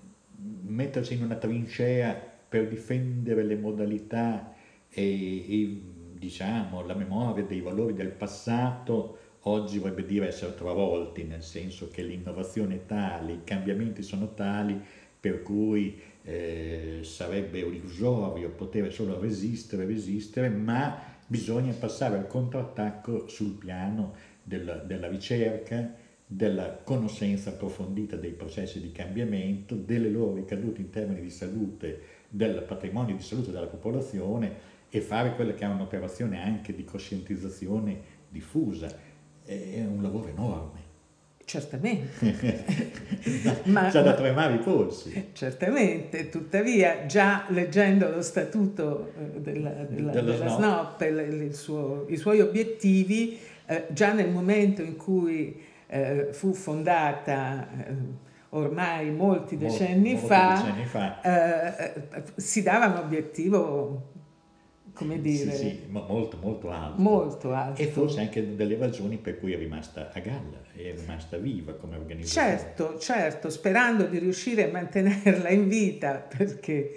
mettersi 0.64 1.14
in 1.14 1.24
una 1.24 1.36
trincea 1.36 2.20
per 2.48 2.68
difendere 2.68 3.44
le 3.44 3.56
modalità 3.56 4.54
e, 4.90 5.04
e 5.04 5.82
diciamo, 6.18 6.86
la 6.86 6.96
memoria 6.96 7.44
dei 7.44 7.62
valori 7.62 7.94
del 7.94 8.12
passato 8.12 9.18
oggi 9.48 9.80
vorrebbe 9.80 10.06
dire 10.06 10.28
essere 10.28 10.56
travolti, 10.56 11.24
nel 11.24 11.44
senso 11.44 11.90
che 11.90 12.02
l'innovazione 12.02 12.76
è 12.76 12.86
tale, 12.86 13.34
i 13.34 13.44
cambiamenti 13.44 14.02
sono 14.02 14.34
tali 14.34 14.80
per 15.20 15.42
cui 15.42 16.00
eh, 16.24 17.00
sarebbe 17.02 17.60
illusorio 17.60 18.50
poter 18.50 18.92
solo 18.92 19.20
resistere, 19.20 19.86
resistere, 19.86 20.50
ma 20.50 21.00
bisogna 21.28 21.74
passare 21.74 22.18
al 22.18 22.28
contrattacco 22.28 23.28
sul 23.28 23.54
piano 23.54 24.14
del, 24.42 24.84
della 24.86 25.08
ricerca, 25.08 25.94
della 26.28 26.80
conoscenza 26.84 27.52
approfondita 27.52 28.16
dei 28.16 28.32
processi 28.32 28.82
di 28.82 28.92
cambiamento, 28.92 29.76
delle 29.76 30.10
loro 30.10 30.36
ricadute 30.36 30.82
in 30.82 30.90
termini 30.90 31.22
di 31.22 31.30
salute, 31.30 32.02
del 32.30 32.64
patrimonio 32.68 33.16
di 33.16 33.22
salute 33.22 33.52
della 33.52 33.68
popolazione 33.68 34.74
e 34.90 35.02
fare 35.02 35.36
quella 35.36 35.54
che 35.54 35.66
è 35.66 35.68
un'operazione 35.68 36.42
anche 36.42 36.74
di 36.74 36.84
coscientizzazione 36.84 38.14
diffusa 38.30 39.14
è 39.46 39.84
un 39.86 40.02
lavoro 40.02 40.28
enorme. 40.28 40.84
Certamente. 41.46 42.74
ma, 43.66 43.90
C'è 43.90 44.02
da 44.02 44.16
tremare 44.16 44.56
i 44.56 44.58
polsi. 44.58 45.30
Certamente, 45.34 46.30
tuttavia 46.30 47.06
già 47.06 47.46
leggendo 47.50 48.10
lo 48.10 48.24
statuto 48.24 49.14
eh, 49.16 49.40
della, 49.42 49.70
della, 49.88 50.12
della 50.12 50.48
SNOP, 50.48 51.02
il, 51.02 51.54
suo, 51.54 52.06
i 52.10 52.18
suoi 52.18 52.42
obiettivi, 52.42 53.38
eh, 53.68 53.86
già 53.90 54.12
nel 54.14 54.30
momento 54.30 54.82
in 54.82 54.96
cui 54.96 55.62
eh, 55.88 56.30
fu 56.32 56.54
fondata 56.54 57.68
eh, 57.88 57.94
ormai 58.50 59.12
molti 59.12 59.56
decenni, 59.58 60.14
molti, 60.14 60.28
fa, 60.28 60.50
molti 60.50 60.64
decenni 60.64 60.86
fa, 60.86 61.22
eh, 61.22 61.94
eh, 62.12 62.24
si 62.36 62.64
dava 62.64 62.88
un 62.88 62.98
obiettivo 62.98 64.14
come 64.96 65.22
dire... 65.22 65.52
Sì, 65.52 65.58
sì, 65.58 65.80
molto, 65.90 66.38
molto 66.42 66.72
alto. 66.72 67.02
Molto 67.02 67.54
alto. 67.54 67.82
E 67.82 67.88
forse 67.88 68.22
anche 68.22 68.56
delle 68.56 68.78
ragioni 68.78 69.18
per 69.18 69.38
cui 69.38 69.54
è 69.54 69.58
rimasta 69.58 70.12
a 70.12 70.20
galla, 70.20 70.62
è 70.74 70.94
rimasta 70.96 71.38
viva 71.38 71.74
come 71.74 71.98
organizzazione. 71.98 72.58
Certo, 72.58 72.98
certo, 72.98 73.50
sperando 73.50 74.06
di 74.06 74.18
riuscire 74.18 74.70
a 74.70 74.72
mantenerla 74.72 75.50
in 75.50 75.68
vita 75.68 76.26
perché 76.36 76.96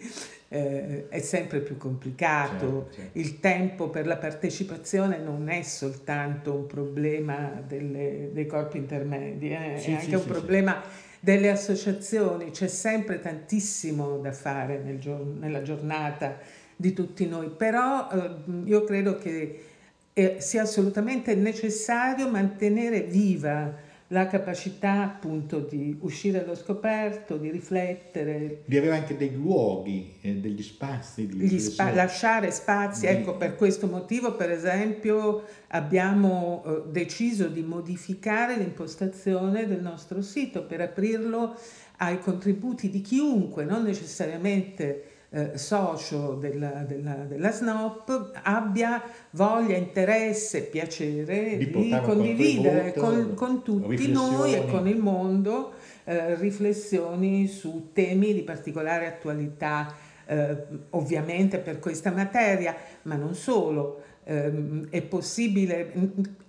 eh, 0.48 1.08
è 1.08 1.20
sempre 1.20 1.60
più 1.60 1.76
complicato. 1.76 2.86
Certo, 2.88 2.94
certo. 2.94 3.18
Il 3.18 3.40
tempo 3.40 3.90
per 3.90 4.06
la 4.06 4.16
partecipazione 4.16 5.18
non 5.18 5.48
è 5.48 5.62
soltanto 5.62 6.54
un 6.54 6.66
problema 6.66 7.62
delle, 7.66 8.30
dei 8.32 8.46
corpi 8.46 8.78
intermedi, 8.78 9.50
eh, 9.50 9.74
sì, 9.76 9.90
è 9.90 9.94
anche 9.94 10.16
un 10.16 10.24
problema 10.24 10.80
delle 11.20 11.50
associazioni, 11.50 12.52
c'è 12.52 12.68
sempre 12.68 13.18
tantissimo 13.18 14.18
da 14.18 14.30
fare 14.30 14.78
nel 14.78 15.00
giorno, 15.00 15.34
nella 15.38 15.62
giornata 15.62 16.38
di 16.80 16.92
tutti 16.92 17.26
noi, 17.26 17.48
però 17.48 18.08
eh, 18.08 18.30
io 18.66 18.84
credo 18.84 19.18
che 19.18 19.64
eh, 20.12 20.36
sia 20.38 20.62
assolutamente 20.62 21.34
necessario 21.34 22.30
mantenere 22.30 23.00
viva 23.02 23.74
la 24.10 24.28
capacità 24.28 25.02
appunto 25.02 25.58
di 25.58 25.98
uscire 26.00 26.42
allo 26.42 26.54
scoperto, 26.54 27.36
di 27.36 27.50
riflettere. 27.50 28.62
Di 28.64 28.76
avere 28.76 28.94
anche 28.94 29.16
dei 29.16 29.34
luoghi, 29.34 30.14
eh, 30.20 30.36
degli 30.36 30.62
spazi. 30.62 31.26
Di 31.26 31.58
spa- 31.58 31.92
lasciare 31.92 32.52
spazi, 32.52 33.00
di... 33.00 33.06
ecco 33.08 33.36
per 33.36 33.56
questo 33.56 33.88
motivo 33.88 34.36
per 34.36 34.52
esempio 34.52 35.42
abbiamo 35.68 36.62
eh, 36.64 36.82
deciso 36.90 37.48
di 37.48 37.62
modificare 37.62 38.56
l'impostazione 38.56 39.66
del 39.66 39.82
nostro 39.82 40.22
sito 40.22 40.62
per 40.62 40.80
aprirlo 40.80 41.56
ai 41.96 42.20
contributi 42.20 42.88
di 42.88 43.00
chiunque, 43.00 43.64
non 43.64 43.82
necessariamente 43.82 45.16
eh, 45.30 45.58
socio 45.58 46.34
della, 46.34 46.84
della, 46.86 47.14
della, 47.28 47.50
SNOP 47.50 48.30
abbia 48.42 49.02
voglia, 49.32 49.76
interesse, 49.76 50.62
piacere 50.62 51.58
di, 51.58 51.70
di 51.70 52.00
condividere 52.02 52.94
con, 52.94 53.34
con, 53.34 53.62
tutti 53.62 54.10
noi 54.10 54.54
e 54.54 54.66
con 54.66 54.88
il 54.88 54.96
mondo 54.96 55.72
eh, 56.04 56.34
riflessioni 56.36 57.46
su 57.46 57.90
temi 57.92 58.32
di 58.32 58.42
particolare 58.42 59.06
attualità, 59.06 59.94
eh, 60.24 60.56
ovviamente 60.90 61.58
per 61.58 61.78
questa 61.78 62.10
materia, 62.10 62.74
ma 63.02 63.16
non 63.16 63.34
solo. 63.34 64.04
ehm, 64.24 64.88
è 64.88 65.02
possibile, 65.02 65.92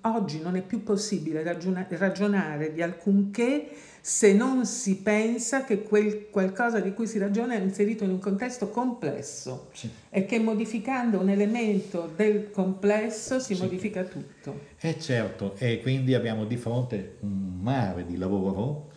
oggi 0.02 0.42
non 0.42 0.56
è 0.56 0.62
più 0.62 0.84
possibile 0.84 1.44
ragiona, 1.44 1.86
ragionare 1.90 2.72
di 2.72 2.82
alcunché 2.82 3.70
se 4.02 4.34
non 4.34 4.66
si 4.66 4.98
pensa 4.98 5.64
che 5.64 5.84
quel 5.84 6.30
qualcosa 6.30 6.80
di 6.80 6.94
cui 6.94 7.08
si 7.08 7.18
ragiona 7.18 7.54
è 7.54 7.60
inserito 7.60 8.04
in 8.04 8.12
un 8.12 8.20
contesto 8.20 8.70
complesso 8.70 9.70
sì. 9.74 9.90
e 10.10 10.26
che 10.26 10.40
modificando 10.40 11.20
un 11.20 11.30
elemento 11.30 12.12
del 12.16 12.50
complesso 12.52 13.40
si 13.40 13.56
sì. 13.56 13.62
modifica 13.62 14.04
tutto. 14.04 14.68
Eh 14.80 15.00
certo, 15.00 15.56
e 15.58 15.82
quindi 15.82 16.14
abbiamo 16.14 16.46
di 16.46 16.58
fronte 16.58 17.18
un 17.22 17.60
mare 17.62 18.06
di 18.06 18.18
lavoro 18.18 18.92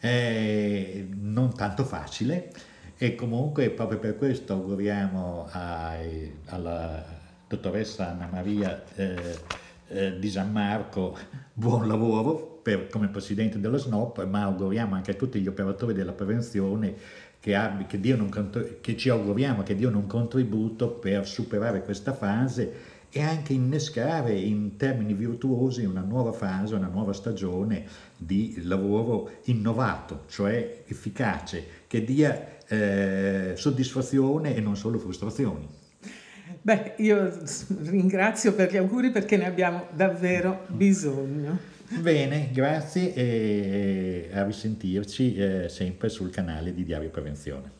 eh, 0.00 1.06
non 1.14 1.54
tanto 1.54 1.84
facile 1.84 2.52
e 2.96 3.14
comunque 3.14 3.70
proprio 3.70 3.98
per 3.98 4.16
questo 4.16 4.54
auguriamo 4.54 5.48
ai, 5.50 6.32
alla 6.46 7.04
dottoressa 7.46 8.10
Anna 8.10 8.28
Maria 8.30 8.82
eh, 8.94 9.38
eh, 9.88 10.18
di 10.18 10.30
San 10.30 10.50
Marco 10.50 11.16
buon 11.52 11.86
lavoro 11.86 12.55
per, 12.66 12.88
come 12.88 13.06
presidente 13.06 13.60
dello 13.60 13.78
SNOP, 13.78 14.26
ma 14.26 14.42
auguriamo 14.42 14.96
anche 14.96 15.12
a 15.12 15.14
tutti 15.14 15.38
gli 15.38 15.46
operatori 15.46 15.94
della 15.94 16.10
prevenzione 16.10 16.94
che, 17.38 17.54
abbi, 17.54 17.86
che, 17.86 18.00
un, 18.12 18.76
che 18.80 18.96
ci 18.96 19.08
auguriamo 19.08 19.62
che 19.62 19.76
diano 19.76 19.98
un 19.98 20.08
contributo 20.08 20.88
per 20.88 21.28
superare 21.28 21.84
questa 21.84 22.12
fase 22.12 22.72
e 23.08 23.22
anche 23.22 23.52
innescare 23.52 24.34
in 24.34 24.76
termini 24.76 25.14
virtuosi 25.14 25.84
una 25.84 26.00
nuova 26.00 26.32
fase, 26.32 26.74
una 26.74 26.88
nuova 26.88 27.12
stagione 27.12 27.84
di 28.16 28.60
lavoro 28.64 29.30
innovato, 29.44 30.24
cioè 30.26 30.82
efficace, 30.88 31.64
che 31.86 32.02
dia 32.02 32.56
eh, 32.66 33.52
soddisfazione 33.54 34.56
e 34.56 34.60
non 34.60 34.76
solo 34.76 34.98
frustrazioni. 34.98 35.68
Beh, 36.62 36.94
io 36.96 37.32
ringrazio 37.84 38.54
per 38.54 38.72
gli 38.72 38.76
auguri 38.76 39.12
perché 39.12 39.36
ne 39.36 39.46
abbiamo 39.46 39.86
davvero 39.94 40.64
bisogno. 40.66 41.74
Bene, 41.88 42.50
grazie 42.52 43.14
e 43.14 44.30
a 44.32 44.44
risentirci 44.44 45.36
eh, 45.36 45.68
sempre 45.68 46.08
sul 46.08 46.30
canale 46.30 46.74
di 46.74 46.84
Diario 46.84 47.10
Prevenzione. 47.10 47.75